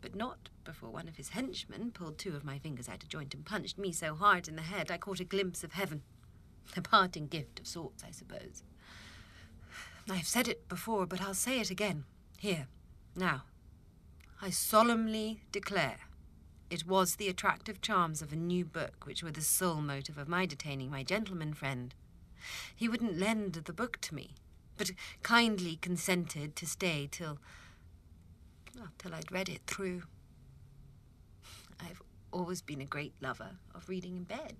But 0.00 0.14
not 0.14 0.48
before 0.64 0.90
one 0.90 1.08
of 1.08 1.16
his 1.16 1.30
henchmen 1.30 1.90
pulled 1.92 2.18
two 2.18 2.36
of 2.36 2.44
my 2.44 2.58
fingers 2.58 2.88
out 2.88 3.02
of 3.02 3.08
joint 3.08 3.34
and 3.34 3.44
punched 3.44 3.78
me 3.78 3.92
so 3.92 4.14
hard 4.14 4.48
in 4.48 4.56
the 4.56 4.62
head 4.62 4.90
I 4.90 4.98
caught 4.98 5.20
a 5.20 5.24
glimpse 5.24 5.64
of 5.64 5.72
heaven. 5.72 6.02
A 6.76 6.82
parting 6.82 7.26
gift 7.26 7.58
of 7.58 7.66
sorts, 7.66 8.04
I 8.06 8.10
suppose. 8.10 8.62
I've 10.10 10.26
said 10.26 10.48
it 10.48 10.68
before, 10.68 11.06
but 11.06 11.20
I'll 11.20 11.34
say 11.34 11.60
it 11.60 11.70
again. 11.70 12.04
Here, 12.38 12.68
now. 13.16 13.44
I 14.40 14.50
solemnly 14.50 15.40
declare 15.50 15.98
it 16.70 16.86
was 16.86 17.16
the 17.16 17.28
attractive 17.28 17.80
charms 17.80 18.20
of 18.20 18.32
a 18.32 18.36
new 18.36 18.64
book 18.64 19.06
which 19.06 19.22
were 19.22 19.30
the 19.30 19.40
sole 19.40 19.80
motive 19.80 20.18
of 20.18 20.28
my 20.28 20.46
detaining 20.46 20.90
my 20.90 21.02
gentleman 21.02 21.54
friend. 21.54 21.94
He 22.74 22.88
wouldn't 22.88 23.18
lend 23.18 23.54
the 23.54 23.72
book 23.72 23.98
to 24.02 24.14
me, 24.14 24.34
but 24.76 24.92
kindly 25.22 25.76
consented 25.76 26.56
to 26.56 26.66
stay 26.66 27.08
till. 27.10 27.38
well, 28.76 28.88
till 28.98 29.14
I'd 29.14 29.32
read 29.32 29.48
it 29.48 29.62
through. 29.66 30.02
I've 31.80 32.02
always 32.32 32.62
been 32.62 32.80
a 32.80 32.86
great 32.86 33.14
lover 33.20 33.56
of 33.74 33.88
reading 33.88 34.16
in 34.16 34.24
bed. 34.24 34.56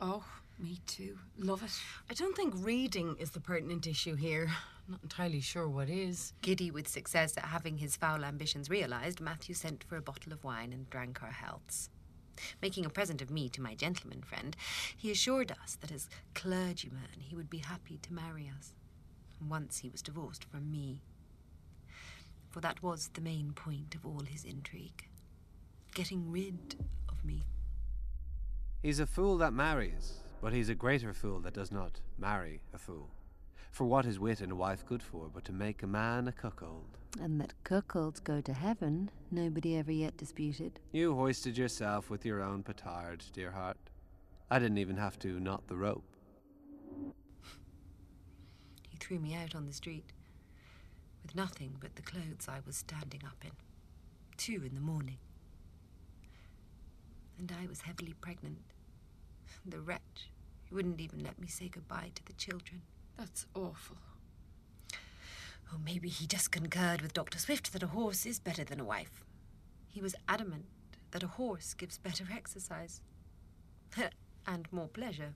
Oh, 0.00 0.24
me 0.58 0.78
too. 0.86 1.18
Love 1.38 1.62
it. 1.62 1.72
I 2.10 2.14
don't 2.14 2.36
think 2.36 2.54
reading 2.56 3.16
is 3.18 3.30
the 3.30 3.40
pertinent 3.40 3.86
issue 3.86 4.14
here. 4.14 4.50
Not 4.88 5.02
entirely 5.02 5.40
sure 5.40 5.68
what 5.68 5.88
is. 5.88 6.32
Giddy 6.42 6.70
with 6.70 6.88
success 6.88 7.36
at 7.36 7.46
having 7.46 7.78
his 7.78 7.96
foul 7.96 8.24
ambitions 8.24 8.68
realized, 8.70 9.20
Matthew 9.20 9.54
sent 9.54 9.84
for 9.84 9.96
a 9.96 10.02
bottle 10.02 10.32
of 10.32 10.44
wine 10.44 10.72
and 10.72 10.88
drank 10.90 11.22
our 11.22 11.32
healths. 11.32 11.88
Making 12.60 12.84
a 12.84 12.90
present 12.90 13.22
of 13.22 13.30
me 13.30 13.48
to 13.50 13.62
my 13.62 13.74
gentleman 13.74 14.22
friend, 14.22 14.56
he 14.96 15.10
assured 15.10 15.52
us 15.62 15.76
that 15.80 15.92
as 15.92 16.08
clergyman 16.34 17.20
he 17.20 17.36
would 17.36 17.48
be 17.48 17.58
happy 17.58 17.98
to 18.02 18.12
marry 18.12 18.50
us, 18.58 18.72
once 19.46 19.78
he 19.78 19.88
was 19.88 20.02
divorced 20.02 20.44
from 20.44 20.70
me. 20.70 21.02
For 22.50 22.60
that 22.60 22.82
was 22.82 23.10
the 23.14 23.20
main 23.20 23.52
point 23.52 23.94
of 23.94 24.04
all 24.04 24.20
his 24.20 24.44
intrigue 24.44 25.08
getting 25.94 26.30
rid 26.30 26.74
of 27.08 27.24
me. 27.24 27.44
He's 28.82 28.98
a 28.98 29.06
fool 29.06 29.38
that 29.38 29.52
marries, 29.52 30.23
but 30.44 30.52
he's 30.52 30.68
a 30.68 30.74
greater 30.74 31.14
fool 31.14 31.40
that 31.40 31.54
does 31.54 31.72
not 31.72 31.98
marry 32.18 32.60
a 32.74 32.78
fool. 32.78 33.08
For 33.70 33.86
what 33.86 34.04
is 34.04 34.20
wit 34.20 34.42
and 34.42 34.52
a 34.52 34.54
wife 34.54 34.84
good 34.84 35.02
for 35.02 35.30
but 35.32 35.42
to 35.46 35.54
make 35.54 35.82
a 35.82 35.86
man 35.86 36.28
a 36.28 36.32
cuckold? 36.32 36.98
And 37.18 37.40
that 37.40 37.54
cuckolds 37.64 38.22
go 38.22 38.42
to 38.42 38.52
heaven, 38.52 39.10
nobody 39.30 39.78
ever 39.78 39.90
yet 39.90 40.18
disputed. 40.18 40.80
You 40.92 41.14
hoisted 41.14 41.56
yourself 41.56 42.10
with 42.10 42.26
your 42.26 42.42
own 42.42 42.62
petard, 42.62 43.24
dear 43.32 43.52
heart. 43.52 43.78
I 44.50 44.58
didn't 44.58 44.76
even 44.76 44.98
have 44.98 45.18
to 45.20 45.40
knot 45.40 45.66
the 45.66 45.76
rope. 45.76 46.04
He 48.90 48.98
threw 48.98 49.18
me 49.18 49.34
out 49.34 49.54
on 49.54 49.66
the 49.66 49.72
street 49.72 50.12
with 51.22 51.34
nothing 51.34 51.78
but 51.80 51.96
the 51.96 52.02
clothes 52.02 52.48
I 52.48 52.58
was 52.66 52.76
standing 52.76 53.22
up 53.24 53.42
in. 53.42 53.52
Two 54.36 54.62
in 54.62 54.74
the 54.74 54.82
morning. 54.82 55.18
And 57.38 57.50
I 57.50 57.66
was 57.66 57.80
heavily 57.80 58.14
pregnant. 58.20 58.58
The 59.66 59.80
wretch. 59.80 60.28
He 60.64 60.74
wouldn't 60.74 61.00
even 61.00 61.22
let 61.22 61.38
me 61.40 61.46
say 61.46 61.68
goodbye 61.68 62.10
to 62.14 62.24
the 62.24 62.32
children. 62.34 62.82
That's 63.16 63.46
awful. 63.54 63.96
Oh, 65.72 65.78
maybe 65.84 66.08
he 66.08 66.26
just 66.26 66.50
concurred 66.50 67.00
with 67.00 67.14
Dr. 67.14 67.38
Swift 67.38 67.72
that 67.72 67.82
a 67.82 67.88
horse 67.88 68.26
is 68.26 68.38
better 68.38 68.64
than 68.64 68.80
a 68.80 68.84
wife. 68.84 69.24
He 69.88 70.00
was 70.02 70.14
adamant 70.28 70.66
that 71.10 71.22
a 71.22 71.28
horse 71.28 71.74
gives 71.74 71.98
better 71.98 72.24
exercise 72.32 73.00
and 74.46 74.68
more 74.72 74.88
pleasure. 74.88 75.34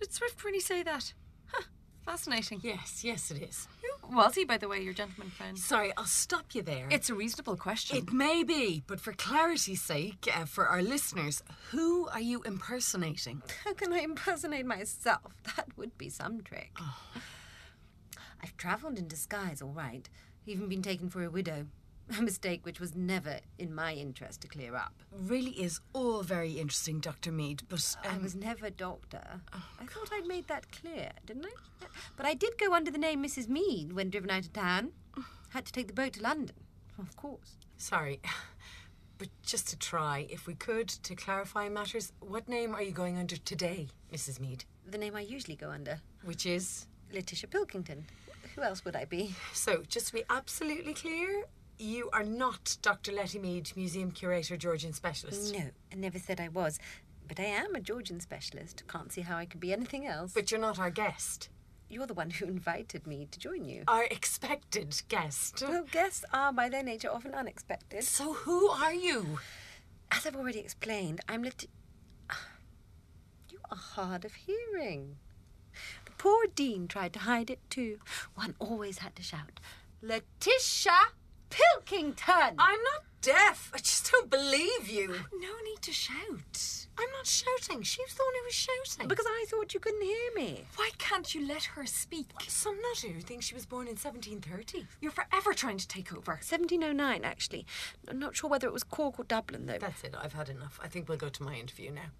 Did 0.00 0.12
Swift 0.12 0.44
really 0.44 0.60
say 0.60 0.82
that? 0.82 1.12
Huh. 1.46 1.64
Fascinating. 2.04 2.60
Yes, 2.62 3.02
yes, 3.04 3.30
it 3.30 3.42
is. 3.42 3.68
Who 3.82 3.97
was 4.10 4.34
he, 4.34 4.44
by 4.44 4.58
the 4.58 4.68
way, 4.68 4.80
your 4.80 4.92
gentleman 4.92 5.30
friend? 5.30 5.58
Sorry, 5.58 5.92
I'll 5.96 6.04
stop 6.04 6.54
you 6.54 6.62
there. 6.62 6.86
It's 6.90 7.10
a 7.10 7.14
reasonable 7.14 7.56
question. 7.56 7.96
It 7.96 8.12
may 8.12 8.42
be, 8.42 8.82
but 8.86 9.00
for 9.00 9.12
clarity's 9.12 9.82
sake, 9.82 10.28
uh, 10.34 10.44
for 10.44 10.66
our 10.66 10.82
listeners, 10.82 11.42
who 11.70 12.08
are 12.08 12.20
you 12.20 12.42
impersonating? 12.42 13.42
How 13.64 13.74
can 13.74 13.92
I 13.92 14.00
impersonate 14.00 14.66
myself? 14.66 15.34
That 15.56 15.76
would 15.76 15.98
be 15.98 16.08
some 16.08 16.42
trick. 16.42 16.76
I've 18.42 18.56
travelled 18.56 18.98
in 18.98 19.08
disguise, 19.08 19.60
all 19.60 19.72
right. 19.72 20.08
Even 20.46 20.68
been 20.68 20.82
taken 20.82 21.10
for 21.10 21.24
a 21.24 21.30
widow. 21.30 21.66
A 22.18 22.22
mistake 22.22 22.64
which 22.64 22.80
was 22.80 22.94
never 22.94 23.40
in 23.58 23.74
my 23.74 23.92
interest 23.92 24.40
to 24.40 24.48
clear 24.48 24.74
up. 24.74 24.94
Really 25.12 25.50
is 25.50 25.80
all 25.92 26.22
very 26.22 26.52
interesting, 26.52 27.00
Dr. 27.00 27.30
Mead, 27.30 27.64
but 27.68 27.96
I 28.02 28.14
um, 28.14 28.22
was 28.22 28.34
never 28.34 28.70
doctor. 28.70 29.42
I 29.52 29.84
thought 29.84 30.08
I'd 30.12 30.26
made 30.26 30.48
that 30.48 30.72
clear, 30.72 31.10
didn't 31.26 31.44
I? 31.44 31.86
But 32.18 32.26
I 32.26 32.34
did 32.34 32.58
go 32.58 32.74
under 32.74 32.90
the 32.90 32.98
name 32.98 33.22
Mrs. 33.22 33.48
Mead 33.48 33.92
when 33.92 34.10
driven 34.10 34.28
out 34.28 34.40
of 34.40 34.52
town. 34.52 34.90
Had 35.50 35.64
to 35.66 35.72
take 35.72 35.86
the 35.86 35.92
boat 35.92 36.14
to 36.14 36.22
London, 36.22 36.56
of 36.98 37.16
course. 37.16 37.56
sorry. 37.78 38.20
But 39.18 39.30
just 39.42 39.66
to 39.70 39.76
try, 39.76 40.28
if 40.30 40.46
we 40.46 40.54
could, 40.54 40.86
to 40.88 41.16
clarify 41.16 41.68
matters, 41.68 42.12
what 42.20 42.48
name 42.48 42.72
are 42.72 42.82
you 42.82 42.92
going 42.92 43.18
under 43.18 43.36
today, 43.36 43.88
Mrs. 44.12 44.38
Mead? 44.38 44.64
The 44.88 44.96
name 44.96 45.16
I 45.16 45.22
usually 45.22 45.56
go 45.56 45.70
under. 45.70 46.00
Which 46.22 46.46
is? 46.46 46.86
Letitia 47.12 47.48
Pilkington. 47.48 48.04
Who 48.54 48.62
else 48.62 48.84
would 48.84 48.94
I 48.94 49.06
be? 49.06 49.34
So, 49.52 49.82
just 49.88 50.06
to 50.08 50.12
be 50.12 50.22
absolutely 50.30 50.94
clear, 50.94 51.46
you 51.80 52.08
are 52.12 52.22
not 52.22 52.76
Dr. 52.80 53.10
Letty 53.10 53.40
Mead, 53.40 53.72
Museum 53.74 54.12
Curator, 54.12 54.56
Georgian 54.56 54.92
Specialist. 54.92 55.52
No, 55.52 55.64
I 55.92 55.96
never 55.96 56.20
said 56.20 56.40
I 56.40 56.46
was. 56.46 56.78
But 57.26 57.40
I 57.40 57.46
am 57.46 57.74
a 57.74 57.80
Georgian 57.80 58.20
specialist. 58.20 58.84
Can't 58.86 59.10
see 59.10 59.22
how 59.22 59.36
I 59.36 59.46
could 59.46 59.58
be 59.58 59.72
anything 59.72 60.06
else. 60.06 60.32
But 60.32 60.52
you're 60.52 60.60
not 60.60 60.78
our 60.78 60.90
guest. 60.90 61.48
You're 61.88 62.06
the 62.06 62.14
one 62.14 62.30
who 62.30 62.44
invited 62.56 63.06
me 63.06 63.28
to 63.30 63.38
join 63.38 63.64
you. 63.64 63.84
Our 63.88 64.04
expected 64.04 65.00
guest. 65.08 65.62
Well, 65.66 65.84
guests 65.90 66.24
are 66.32 66.52
by 66.52 66.68
their 66.68 66.82
nature 66.82 67.10
often 67.10 67.34
unexpected. 67.34 68.04
So, 68.04 68.34
who 68.34 68.68
are 68.68 68.94
you? 68.94 69.38
As 70.10 70.26
I've 70.26 70.36
already 70.36 70.60
explained, 70.60 71.20
I'm 71.28 71.42
Leti... 71.42 71.68
You 73.50 73.58
are 73.70 73.76
hard 73.76 74.24
of 74.24 74.34
hearing. 74.34 75.16
The 76.04 76.12
poor 76.18 76.46
Dean 76.54 76.88
tried 76.88 77.12
to 77.14 77.20
hide 77.20 77.50
it 77.50 77.60
too. 77.70 77.98
One 78.34 78.54
always 78.58 78.98
had 78.98 79.16
to 79.16 79.22
shout, 79.22 79.60
Letitia 80.02 81.12
Pilkington! 81.50 82.54
I'm 82.58 82.82
not 82.82 83.02
deaf. 83.20 83.70
I 83.74 83.78
just 83.78 84.10
don't 84.10 84.30
believe 84.30 84.88
you. 84.88 85.08
no 85.32 85.48
need 85.64 85.82
to 85.82 85.92
shout. 85.92 86.86
I'm 87.00 87.10
not 87.12 87.26
shouting. 87.26 87.82
She 87.82 88.02
was 88.02 88.14
the 88.14 88.24
one 88.24 88.34
who 88.34 88.44
was 88.44 88.54
shouting. 88.54 89.06
Because 89.08 89.26
I 89.28 89.44
thought 89.48 89.72
you 89.72 89.78
couldn't 89.78 90.02
hear 90.02 90.30
me. 90.34 90.64
Why 90.74 90.90
can't 90.98 91.32
you 91.32 91.46
let 91.46 91.62
her 91.64 91.86
speak? 91.86 92.26
some 92.48 92.76
nutter 92.82 93.08
who 93.08 93.20
thinks 93.20 93.46
she 93.46 93.54
was 93.54 93.66
born 93.66 93.86
in 93.86 93.94
1730. 93.94 94.86
You're 95.00 95.12
forever 95.12 95.54
trying 95.54 95.78
to 95.78 95.86
take 95.86 96.12
over. 96.12 96.32
1709, 96.32 97.24
actually. 97.24 97.66
I'm 98.08 98.18
not 98.18 98.34
sure 98.34 98.50
whether 98.50 98.66
it 98.66 98.72
was 98.72 98.82
Cork 98.82 99.18
or 99.20 99.24
Dublin, 99.24 99.66
though. 99.66 99.78
That's 99.78 100.02
it. 100.02 100.14
I've 100.20 100.32
had 100.32 100.48
enough. 100.48 100.80
I 100.82 100.88
think 100.88 101.08
we'll 101.08 101.18
go 101.18 101.28
to 101.28 101.42
my 101.42 101.54
interview 101.54 101.92
now. 101.92 102.10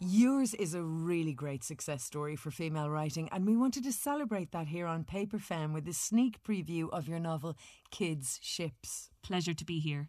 Yours 0.00 0.54
is 0.54 0.74
a 0.74 0.82
really 0.82 1.32
great 1.32 1.64
success 1.64 2.04
story 2.04 2.36
for 2.36 2.52
female 2.52 2.88
writing, 2.88 3.28
and 3.32 3.44
we 3.44 3.56
wanted 3.56 3.82
to 3.82 3.92
celebrate 3.92 4.52
that 4.52 4.68
here 4.68 4.86
on 4.86 5.02
Paper 5.02 5.40
Femme 5.40 5.72
with 5.72 5.88
a 5.88 5.92
sneak 5.92 6.40
preview 6.44 6.88
of 6.90 7.08
your 7.08 7.18
novel 7.18 7.56
Kids 7.90 8.38
Ships. 8.40 9.10
Pleasure 9.22 9.54
to 9.54 9.64
be 9.64 9.80
here. 9.80 10.08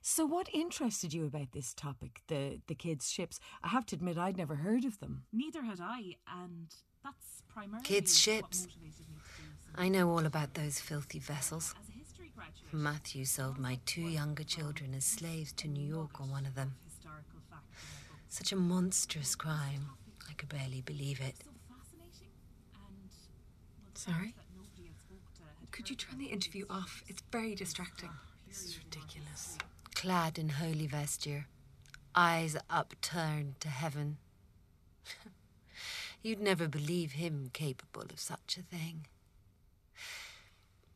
So, 0.00 0.24
what 0.24 0.48
interested 0.54 1.12
you 1.12 1.26
about 1.26 1.50
this 1.50 1.74
topic, 1.74 2.20
the 2.28 2.60
the 2.68 2.76
kids' 2.76 3.10
ships? 3.10 3.40
I 3.64 3.68
have 3.68 3.84
to 3.86 3.96
admit, 3.96 4.16
I'd 4.16 4.36
never 4.36 4.54
heard 4.54 4.84
of 4.84 5.00
them. 5.00 5.24
Neither 5.32 5.62
had 5.62 5.80
I, 5.80 6.14
and 6.32 6.72
that's 7.02 7.42
primarily 7.48 7.82
Kids' 7.84 8.12
what 8.12 8.20
ships. 8.20 8.60
motivated 8.66 9.08
me 9.08 9.16
to. 9.74 9.82
I 9.82 9.88
know 9.88 10.08
all 10.08 10.24
about 10.24 10.54
those 10.54 10.78
filthy 10.78 11.18
vessels. 11.18 11.74
As 11.82 11.88
a 11.88 11.98
history 11.98 12.30
graduate, 12.36 12.72
Matthew 12.72 13.24
sold 13.24 13.58
my 13.58 13.80
two 13.86 14.02
younger 14.02 14.44
children 14.44 14.94
as 14.94 15.04
slaves 15.04 15.50
to 15.54 15.66
New 15.66 15.84
York 15.84 16.20
on 16.20 16.30
one 16.30 16.46
of 16.46 16.54
them. 16.54 16.76
historical 16.86 17.40
fact 17.50 17.64
in 17.72 17.74
my 17.74 18.14
book 18.14 18.20
Such 18.36 18.52
a 18.52 18.56
monstrous 18.56 19.34
crime. 19.34 19.88
I 20.28 20.34
could 20.34 20.50
barely 20.50 20.82
believe 20.82 21.22
it. 21.22 21.36
fascinating, 21.70 22.28
and 22.74 22.82
well, 23.82 23.92
the 23.94 23.98
Sorry? 23.98 24.26
fact 24.26 24.36
that 24.36 24.54
nobody 24.54 24.88
had 24.88 24.98
spoke 24.98 25.34
to 25.36 25.42
had 25.62 25.72
Could 25.72 25.88
you 25.88 25.96
turn 25.96 26.18
the 26.18 26.26
interview 26.26 26.66
off? 26.68 27.02
It's 27.08 27.22
very 27.32 27.54
distracting. 27.54 28.10
This 28.46 28.62
is 28.66 28.78
ridiculous. 28.78 29.56
Clad 29.94 30.38
in 30.38 30.50
holy 30.50 30.86
vesture, 30.86 31.46
eyes 32.14 32.58
upturned 32.68 33.58
to 33.60 33.68
heaven. 33.70 34.18
You'd 36.22 36.42
never 36.42 36.68
believe 36.68 37.12
him 37.12 37.48
capable 37.54 38.02
of 38.02 38.20
such 38.20 38.58
a 38.58 38.76
thing. 38.76 39.06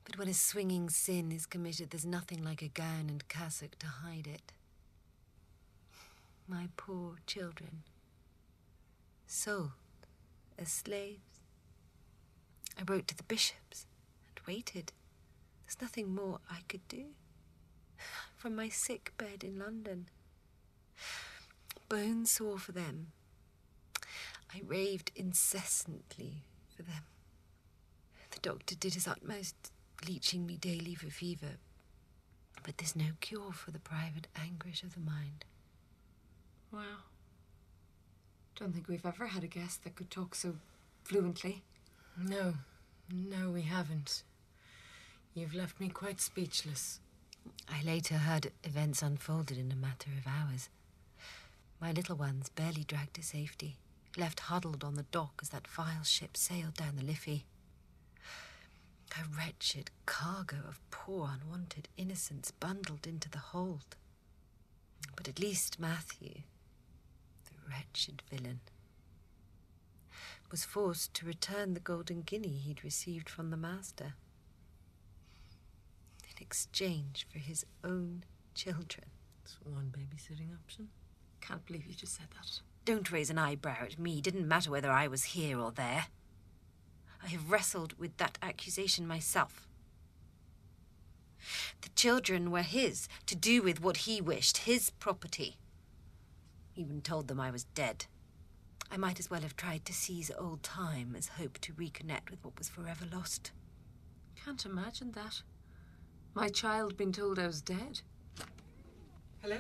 But 0.05 0.19
when 0.19 0.29
a 0.29 0.35
swinging 0.35 0.91
sin 0.91 1.33
is 1.33 1.47
committed, 1.47 1.89
there's 1.89 2.05
nothing 2.05 2.45
like 2.45 2.61
a 2.61 2.69
gown 2.69 3.07
and 3.09 3.27
cassock 3.29 3.79
to 3.79 3.87
hide 3.87 4.27
it. 4.27 4.53
My 6.51 6.69
poor 6.77 7.15
children, 7.29 7.85
sold 9.25 9.71
as 10.59 10.69
slaves. 10.69 11.43
I 12.77 12.83
wrote 12.91 13.07
to 13.07 13.17
the 13.17 13.23
bishops 13.23 13.87
and 14.27 14.45
waited. 14.49 14.93
There's 15.65 15.81
nothing 15.81 16.13
more 16.13 16.41
I 16.51 16.63
could 16.69 16.89
do 16.89 17.05
from 18.37 18.57
my 18.57 18.69
sick 18.69 19.13
bed 19.17 19.45
in 19.45 19.61
London. 19.61 20.09
Bone 21.89 22.27
sore 22.27 22.59
for 22.59 22.73
them. 22.73 23.13
I 24.53 24.63
raved 24.67 25.13
incessantly 25.15 26.43
for 26.77 26.83
them. 26.83 27.05
The 28.33 28.41
doctor 28.41 28.75
did 28.75 28.95
his 28.95 29.07
utmost, 29.07 29.71
leeching 30.05 30.47
me 30.47 30.57
daily 30.57 30.97
for 30.97 31.11
fever. 31.11 31.59
But 32.65 32.79
there's 32.79 32.97
no 32.97 33.13
cure 33.21 33.53
for 33.53 33.71
the 33.71 33.79
private 33.79 34.27
anguish 34.35 34.83
of 34.83 34.95
the 34.95 35.01
mind. 35.01 35.45
Wow. 36.73 36.81
Don't 38.57 38.73
think 38.73 38.89
we've 38.89 39.07
ever 39.07 39.27
had 39.27 39.43
a 39.43 39.49
guest 39.49 39.85
that 39.85 39.97
could 39.97 40.11
talk 40.11 40.35
so 40.35 40.55
fluently. 41.03 41.63
No, 42.17 42.55
no, 43.13 43.51
we 43.51 43.63
haven't. 43.63 44.23
You've 45.35 45.55
left 45.55 45.81
me 45.81 45.89
quite 45.89 46.21
speechless. 46.21 47.01
I 47.69 47.83
later 47.83 48.17
heard 48.17 48.53
events 48.65 49.03
unfolded 49.03 49.57
in 49.59 49.73
a 49.73 49.77
matter 49.77 50.11
of 50.19 50.27
hours. 50.27 50.69
My 51.81 51.93
little 51.93 52.17
ones 52.17 52.51
barely 52.51 52.85
dragged 52.85 53.15
to 53.15 53.23
safety, 53.23 53.77
left 54.17 54.41
huddled 54.41 54.85
on 54.85 54.95
the 54.95 55.05
dock 55.05 55.41
as 55.43 55.49
that 55.51 55.67
vile 55.67 56.05
ship 56.05 56.37
sailed 56.37 56.75
down 56.75 56.97
the 56.97 57.03
Liffey. 57.05 57.47
A 59.19 59.25
wretched 59.37 59.91
cargo 60.07 60.57
of 60.69 60.81
poor 60.91 61.31
unwanted 61.33 61.89
innocents 61.97 62.51
bundled 62.51 63.07
into 63.07 63.29
the 63.29 63.39
hold. 63.39 63.97
But 65.17 65.29
at 65.29 65.41
least 65.41 65.81
Matthew, 65.81 66.35
the 66.35 66.50
wretched 67.71 68.23
villain, 68.31 68.61
was 70.51 70.65
forced 70.65 71.15
to 71.15 71.27
return 71.27 71.75
the 71.75 71.81
golden 71.81 72.23
guinea 72.23 72.49
he'd 72.49 72.85
received 72.85 73.29
from 73.29 73.51
the 73.51 73.57
master 73.57 74.15
in 76.25 76.43
exchange 76.43 77.27
for 77.33 77.39
his 77.39 77.65
own 77.85 78.25
children. 78.55 79.07
It's 79.45 79.57
one 79.63 79.93
babysitting 79.93 80.53
option. 80.55 80.89
Can't 81.41 81.65
believe 81.65 81.87
you 81.87 81.95
just 81.95 82.17
said 82.17 82.27
that. 82.35 82.61
Don't 82.85 83.13
raise 83.13 83.31
an 83.31 83.39
eyebrow 83.39 83.85
at 83.85 83.99
me. 83.99 84.21
Didn't 84.21 84.49
matter 84.49 84.71
whether 84.71 84.91
I 84.91 85.07
was 85.07 85.25
here 85.25 85.59
or 85.59 85.71
there. 85.71 86.07
I 87.23 87.29
have 87.29 87.51
wrestled 87.51 87.99
with 87.99 88.17
that 88.17 88.39
accusation 88.43 89.07
myself. 89.07 89.69
The 91.83 91.91
children 91.91 92.51
were 92.51 92.63
his, 92.63 93.09
to 93.27 93.37
do 93.37 93.63
with 93.63 93.81
what 93.81 93.99
he 93.99 94.21
wished, 94.21 94.59
his 94.59 94.91
property. 94.91 95.57
Even 96.77 97.01
told 97.01 97.29
them 97.29 97.41
I 97.41 97.51
was 97.51 97.65
dead. 97.65 98.07
I 98.91 98.97
might 98.97 99.21
as 99.21 99.31
well 99.31 99.43
have 99.43 99.57
tried 99.57 99.85
to 99.85 99.93
seize 99.93 100.31
old 100.37 100.63
time 100.63 101.15
as 101.17 101.29
hope 101.29 101.59
to 101.61 101.73
reconnect 101.73 102.31
with 102.31 102.45
what 102.45 102.59
was 102.59 102.69
forever 102.69 103.05
lost. 103.13 103.53
Can't 104.45 104.65
imagine 104.65 105.13
that. 105.13 105.43
My 106.35 106.49
child 106.49 106.97
being 106.97 107.13
told 107.13 107.39
I 107.39 107.47
was 107.47 107.61
dead. 107.61 108.01
Hello? 109.43 109.59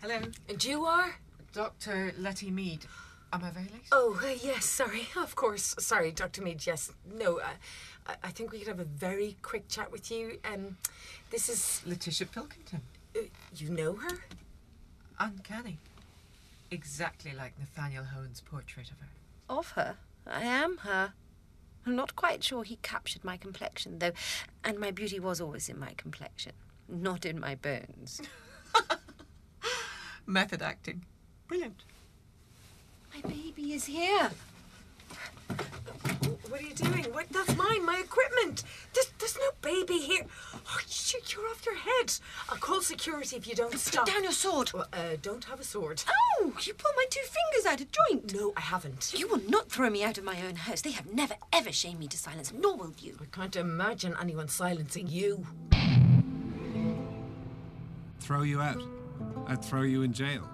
Hello? 0.00 0.18
And 0.48 0.64
you 0.64 0.84
are? 0.84 1.16
Dr. 1.52 2.14
Letty 2.18 2.50
Mead. 2.50 2.86
Am 3.32 3.44
I 3.44 3.50
very 3.50 3.66
late? 3.66 3.84
Oh, 3.92 4.18
uh, 4.22 4.34
yes, 4.42 4.64
sorry. 4.64 5.06
Of 5.16 5.36
course. 5.36 5.74
Sorry, 5.78 6.10
Dr. 6.10 6.42
Mead, 6.42 6.66
yes. 6.66 6.90
No, 7.14 7.38
uh, 7.38 7.44
I, 8.06 8.14
I 8.24 8.30
think 8.30 8.52
we 8.52 8.58
could 8.58 8.68
have 8.68 8.80
a 8.80 8.84
very 8.84 9.36
quick 9.42 9.68
chat 9.68 9.92
with 9.92 10.10
you. 10.10 10.38
Um, 10.44 10.76
this 11.30 11.48
is. 11.48 11.82
Letitia 11.86 12.26
Pilkington. 12.26 12.80
Uh, 13.16 13.20
you 13.56 13.70
know 13.70 13.94
her? 13.94 14.18
Uncanny. 15.18 15.78
Exactly 16.70 17.32
like 17.32 17.58
Nathaniel 17.58 18.04
Hone's 18.04 18.40
portrait 18.40 18.90
of 18.90 19.00
her. 19.00 19.08
Of 19.48 19.70
her? 19.72 19.96
I 20.26 20.42
am 20.42 20.78
her. 20.78 21.14
I'm 21.86 21.96
not 21.96 22.14
quite 22.14 22.44
sure 22.44 22.62
he 22.62 22.76
captured 22.76 23.24
my 23.24 23.36
complexion, 23.36 23.98
though, 23.98 24.12
and 24.62 24.78
my 24.78 24.90
beauty 24.90 25.18
was 25.18 25.40
always 25.40 25.68
in 25.68 25.78
my 25.78 25.94
complexion, 25.96 26.52
not 26.88 27.24
in 27.24 27.40
my 27.40 27.54
bones. 27.54 28.20
Method 30.26 30.62
acting. 30.62 31.04
Brilliant. 31.48 31.82
My 33.14 33.28
baby 33.28 33.72
is 33.72 33.86
here. 33.86 34.30
What 36.48 36.60
are 36.60 36.64
you 36.64 36.74
doing? 36.74 37.04
What? 37.12 37.28
That's 37.30 37.56
mine, 37.56 37.84
my 37.86 37.98
equipment. 38.02 38.64
There's, 38.94 39.10
there's 39.18 39.36
no 39.36 39.50
baby 39.62 39.98
here. 39.98 40.24
Oh, 40.54 40.78
you- 40.88 41.20
you're 41.28 41.48
off 41.48 41.64
your 41.66 41.76
head. 41.76 42.12
I'll 42.48 42.56
call 42.58 42.80
security 42.80 43.36
if 43.36 43.46
you 43.46 43.54
don't 43.54 43.76
stop. 43.78 44.06
Put 44.06 44.14
down 44.14 44.22
your 44.24 44.32
sword. 44.32 44.72
Well, 44.72 44.86
uh, 44.92 45.16
don't 45.22 45.44
have 45.44 45.60
a 45.60 45.64
sword. 45.64 46.02
Oh, 46.40 46.52
you 46.62 46.74
pulled 46.74 46.94
my 46.96 47.04
two 47.10 47.20
fingers 47.22 47.66
out 47.66 47.80
of 47.80 47.88
joint. 47.90 48.34
No, 48.34 48.52
I 48.56 48.60
haven't. 48.60 49.12
You 49.16 49.28
will 49.28 49.42
not 49.48 49.68
throw 49.70 49.90
me 49.90 50.02
out 50.04 50.18
of 50.18 50.24
my 50.24 50.40
own 50.46 50.56
house. 50.56 50.80
They 50.82 50.92
have 50.92 51.12
never, 51.12 51.34
ever 51.52 51.72
shamed 51.72 51.98
me 52.00 52.06
to 52.08 52.16
silence, 52.18 52.52
nor 52.56 52.76
will 52.76 52.94
you. 52.98 53.16
I 53.20 53.24
can't 53.26 53.54
imagine 53.56 54.14
anyone 54.20 54.48
silencing 54.48 55.08
you. 55.08 55.46
Throw 58.20 58.42
you 58.42 58.60
out. 58.60 58.82
I'd 59.46 59.64
throw 59.64 59.82
you 59.82 60.02
in 60.02 60.12
jail. 60.12 60.48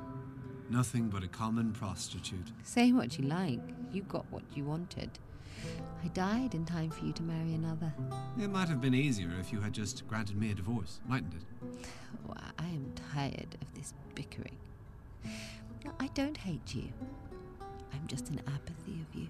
Nothing 0.69 1.09
but 1.09 1.23
a 1.23 1.29
common 1.29 1.73
prostitute. 1.73 2.53
Say 2.65 2.93
what 2.93 3.19
you 3.19 3.25
like. 3.27 3.61
You 3.93 4.03
got 4.03 4.27
what 4.31 4.43
you 4.55 4.65
wanted. 4.65 5.11
I 6.05 6.09
died 6.09 6.55
in 6.55 6.65
time 6.65 6.91
for 6.91 7.05
you 7.05 7.13
to 7.15 7.23
marry 7.23 7.55
another. 7.55 7.93
It 8.39 8.49
might 8.51 8.69
have 8.69 8.81
been 8.81 8.95
easier 8.95 9.31
if 9.41 9.53
you 9.53 9.61
had 9.61 9.73
just 9.73 10.07
granted 10.09 10.37
me 10.37 10.51
a 10.51 10.55
divorce, 10.55 11.01
mightn't 11.07 11.35
it? 11.35 11.43
Oh, 12.29 12.35
I 12.59 12.67
am 12.67 12.93
tired 13.15 13.57
of 13.61 13.75
this 13.75 13.95
bickering. 14.15 14.57
I 16.01 16.09
don't 16.09 16.37
hate 16.37 16.75
you. 16.75 16.93
I'm 17.93 18.07
just 18.07 18.29
in 18.29 18.41
apathy 18.41 19.01
of 19.01 19.15
you. 19.15 19.29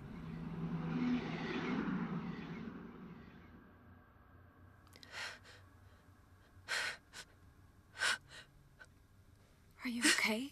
Are 9.85 9.88
you 9.88 10.03
okay? 10.03 10.51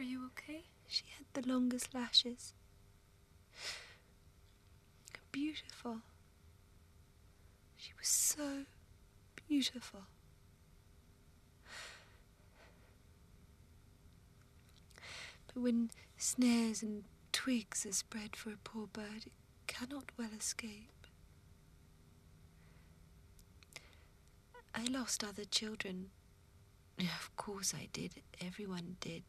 Are 0.00 0.04
you 0.04 0.26
okay? 0.26 0.62
She 0.88 1.04
had 1.16 1.27
the 1.40 1.48
longest 1.52 1.94
lashes. 1.94 2.52
Beautiful. 5.30 5.98
She 7.76 7.92
was 7.98 8.08
so 8.08 8.64
beautiful. 9.48 10.00
But 15.46 15.62
when 15.62 15.90
snares 16.16 16.82
and 16.82 17.04
twigs 17.32 17.86
are 17.86 17.92
spread 17.92 18.34
for 18.34 18.50
a 18.50 18.56
poor 18.64 18.86
bird, 18.86 19.26
it 19.26 19.32
cannot 19.66 20.10
well 20.18 20.30
escape. 20.36 21.06
I 24.74 24.84
lost 24.84 25.22
other 25.22 25.44
children. 25.44 26.10
Of 26.98 27.30
course 27.36 27.74
I 27.74 27.88
did. 27.92 28.22
Everyone 28.40 28.96
did. 29.00 29.22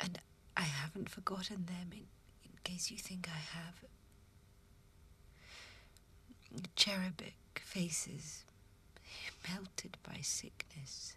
And 0.00 0.18
I 0.56 0.62
haven't 0.62 1.08
forgotten 1.08 1.66
them 1.66 1.90
in, 1.92 2.06
in 2.44 2.52
case 2.64 2.90
you 2.90 2.98
think 2.98 3.28
I 3.28 3.38
have. 3.56 3.84
Cherubic 6.74 7.34
faces 7.60 8.44
melted 9.48 9.96
by 10.02 10.20
sickness. 10.22 11.16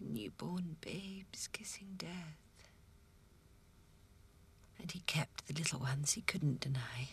Newborn 0.00 0.76
babes 0.80 1.48
kissing 1.48 1.94
death. 1.96 2.68
And 4.78 4.90
he 4.92 5.00
kept 5.00 5.46
the 5.46 5.54
little 5.54 5.80
ones 5.80 6.12
he 6.12 6.20
couldn't 6.20 6.60
deny. 6.60 7.08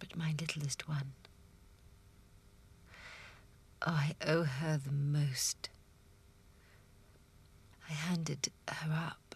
But 0.00 0.16
my 0.16 0.34
littlest 0.40 0.88
one. 0.88 1.12
Oh, 3.86 3.92
I 3.92 4.14
owe 4.26 4.42
her 4.42 4.76
the 4.76 4.92
most. 4.92 5.68
I 7.88 7.92
handed 7.92 8.48
her 8.68 8.92
up. 8.92 9.34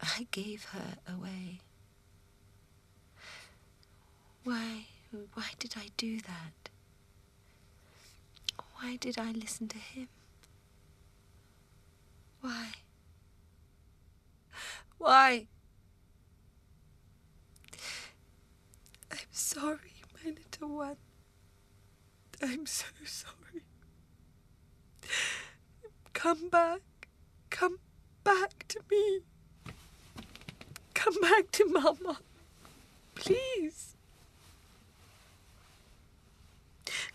I 0.00 0.26
gave 0.30 0.64
her 0.66 0.96
away. 1.06 1.60
Why, 4.44 4.86
why 5.34 5.50
did 5.58 5.74
I 5.76 5.88
do 5.96 6.20
that? 6.20 6.70
Why 8.76 8.96
did 8.96 9.18
I 9.18 9.32
listen 9.32 9.68
to 9.68 9.78
him? 9.78 10.08
Why? 12.40 12.68
Why? 14.96 15.46
I'm 19.12 19.18
sorry, 19.30 19.94
my 20.14 20.30
little 20.30 20.76
one. 20.76 20.96
I'm 22.42 22.64
so 22.64 22.86
sorry. 23.04 23.64
Come 26.14 26.48
back. 26.48 26.80
Come 27.50 27.78
back 28.24 28.66
to 28.68 28.80
me. 28.90 29.20
Come 30.94 31.14
back 31.20 31.50
to 31.52 31.64
Mama. 31.66 32.18
Please. 33.14 33.94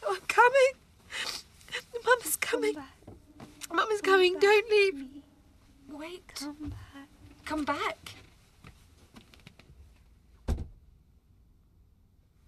Oh, 0.04 0.16
I'm 0.16 0.22
coming. 0.28 0.72
Mama's 2.06 2.36
coming. 2.36 2.76
Mama's 3.72 4.02
coming. 4.02 4.38
Don't 4.40 4.70
leave. 4.70 5.08
Wait. 5.92 6.34
Come 6.36 6.70
back. 6.70 7.10
Come 7.46 7.66
back. 7.66 8.16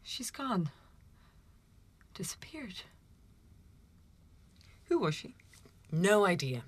She's 0.03 0.31
gone. 0.31 0.69
Disappeared. 2.13 2.81
Who 4.85 4.99
was 4.99 5.13
she? 5.13 5.35
No 5.91 6.25
idea. 6.25 6.63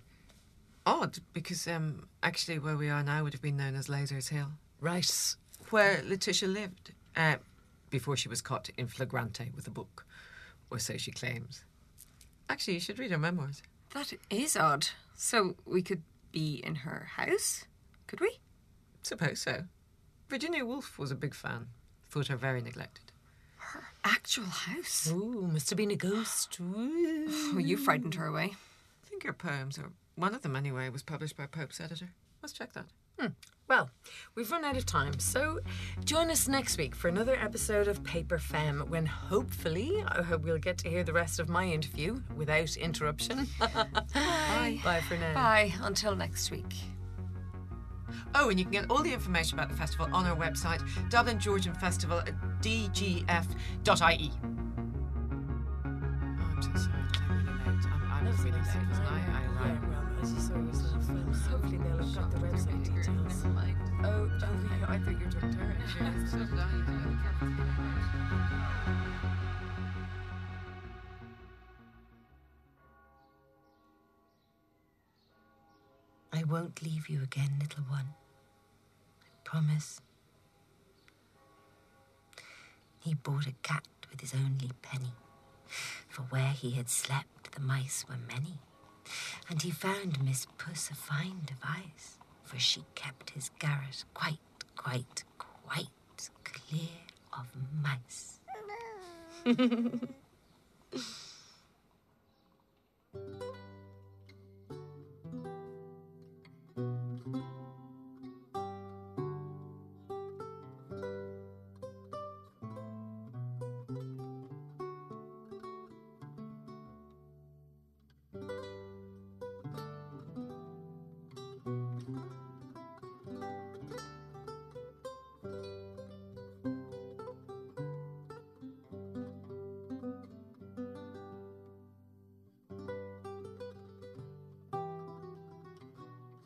Odd, 0.89 1.19
because 1.33 1.67
um, 1.67 2.07
actually 2.23 2.57
where 2.59 2.75
we 2.75 2.89
are 2.89 3.03
now 3.03 3.23
would 3.23 3.33
have 3.33 3.41
been 3.41 3.57
known 3.57 3.75
as 3.75 3.87
Lasers 3.87 4.29
Hill, 4.29 4.47
Right. 4.81 5.09
where 5.69 6.01
Letitia 6.03 6.47
lived 6.47 6.93
uh, 7.15 7.35
before 7.89 8.17
she 8.17 8.27
was 8.29 8.41
caught 8.41 8.69
in 8.77 8.87
flagrante 8.87 9.51
with 9.55 9.67
a 9.67 9.71
book, 9.71 10.05
or 10.71 10.79
so 10.79 10.97
she 10.97 11.11
claims. 11.11 11.63
Actually, 12.49 12.73
you 12.75 12.79
should 12.79 12.97
read 12.97 13.11
her 13.11 13.17
memoirs. 13.19 13.61
That 13.93 14.13
is 14.31 14.57
odd. 14.57 14.87
So 15.15 15.55
we 15.65 15.81
could 15.81 16.01
be 16.31 16.61
in 16.65 16.75
her 16.75 17.09
house? 17.17 17.65
Could 18.07 18.21
we? 18.21 18.39
Suppose 19.03 19.41
so. 19.41 19.63
Virginia 20.29 20.65
Woolf 20.65 20.97
was 20.97 21.11
a 21.11 21.15
big 21.15 21.35
fan. 21.35 21.67
Thought 22.09 22.27
her 22.27 22.35
very 22.35 22.61
neglected. 22.61 23.11
Her 23.57 23.83
actual 24.03 24.45
house? 24.45 25.07
Ooh, 25.11 25.47
must 25.51 25.69
have 25.69 25.77
been 25.77 25.91
a 25.91 25.95
ghost. 25.95 26.59
Ooh. 26.59 27.25
Oh, 27.53 27.57
you 27.59 27.77
frightened 27.77 28.15
her 28.15 28.25
away. 28.25 28.53
I 28.53 29.07
think 29.09 29.23
her 29.23 29.33
poems, 29.33 29.77
or 29.77 29.91
one 30.19 30.35
of 30.35 30.41
them 30.41 30.55
anyway, 30.55 30.89
was 30.89 31.01
published 31.01 31.37
by 31.37 31.45
Pope's 31.45 31.79
editor. 31.79 32.09
Let's 32.41 32.53
check 32.53 32.73
that. 32.73 32.85
Hmm. 33.17 33.27
Well, 33.67 33.89
we've 34.35 34.51
run 34.51 34.65
out 34.65 34.75
of 34.75 34.85
time, 34.85 35.19
so 35.19 35.59
join 36.03 36.29
us 36.29 36.47
next 36.47 36.77
week 36.77 36.95
for 36.95 37.07
another 37.07 37.35
episode 37.35 37.87
of 37.87 38.03
Paper 38.03 38.37
Femme 38.37 38.83
when 38.87 39.05
hopefully 39.05 40.03
I 40.07 40.21
hope 40.21 40.43
we'll 40.43 40.57
get 40.57 40.77
to 40.79 40.89
hear 40.89 41.03
the 41.03 41.13
rest 41.13 41.39
of 41.39 41.49
my 41.49 41.65
interview 41.65 42.21
without 42.35 42.75
interruption. 42.75 43.47
Bye. 43.59 44.79
Bye 44.83 45.01
for 45.07 45.15
now. 45.17 45.33
Bye. 45.33 45.73
Until 45.81 46.15
next 46.15 46.51
week. 46.51 46.73
Oh, 48.35 48.49
and 48.49 48.59
you 48.59 48.65
can 48.65 48.71
get 48.71 48.85
all 48.89 49.03
the 49.03 49.13
information 49.13 49.57
about 49.57 49.69
the 49.69 49.77
festival 49.77 50.07
on 50.11 50.25
our 50.25 50.35
website, 50.35 50.81
Dublin 51.09 51.39
Georgian 51.39 51.73
Festival 51.73 52.19
at 52.19 52.33
dgf.ie. 52.61 53.23
Oh, 53.25 54.49
I'm 55.85 56.61
so 56.61 56.69
sorry. 56.75 57.03
I'm 57.31 57.45
really 57.45 57.71
late. 57.71 57.95
I'm, 57.95 58.11
I'm 58.11 58.35
really 58.43 58.51
late. 58.51 58.69
I? 59.07 59.77
I. 59.95 59.98
well, 60.19 60.27
as 60.27 60.33
you 60.33 60.39
saw 60.39 60.55
yourself, 60.55 61.49
hopefully 61.49 61.77
they'll 61.77 61.97
have 61.97 62.15
got 62.15 62.31
the 62.31 62.37
website 62.37 62.83
details. 62.83 63.43
Oh, 64.03 64.29
oh, 64.41 64.49
yeah, 64.79 64.85
I 64.87 64.97
thought 64.97 65.07
you 65.19 65.25
were 65.25 65.31
talking 65.31 65.51
to 65.51 65.57
her. 65.57 65.75
I 76.31 76.43
won't 76.43 76.81
leave 76.83 77.09
you 77.09 77.21
again, 77.23 77.57
little 77.59 77.83
one. 77.83 78.13
I 79.23 79.27
promise. 79.43 80.01
He 82.99 83.13
bought 83.13 83.47
a 83.47 83.53
cat 83.63 83.87
with 84.11 84.21
his 84.21 84.33
only 84.33 84.71
penny, 84.81 85.13
for 86.07 86.23
where 86.23 86.51
he 86.51 86.71
had 86.71 86.89
slept 86.89 87.53
the 87.53 87.61
mice 87.61 88.05
were 88.07 88.17
many. 88.27 88.59
And 89.49 89.61
he 89.61 89.71
found 89.71 90.23
Miss 90.23 90.45
Puss 90.57 90.89
a 90.91 90.95
fine 90.95 91.41
device, 91.45 92.17
for 92.43 92.59
she 92.59 92.83
kept 92.95 93.31
his 93.31 93.49
garret 93.59 94.03
quite, 94.13 94.37
quite, 94.75 95.23
quite 95.37 96.29
clear 96.43 96.89
of 97.33 97.47
mice. 97.81 98.39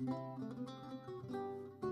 thank 0.05 0.17
you 1.31 1.82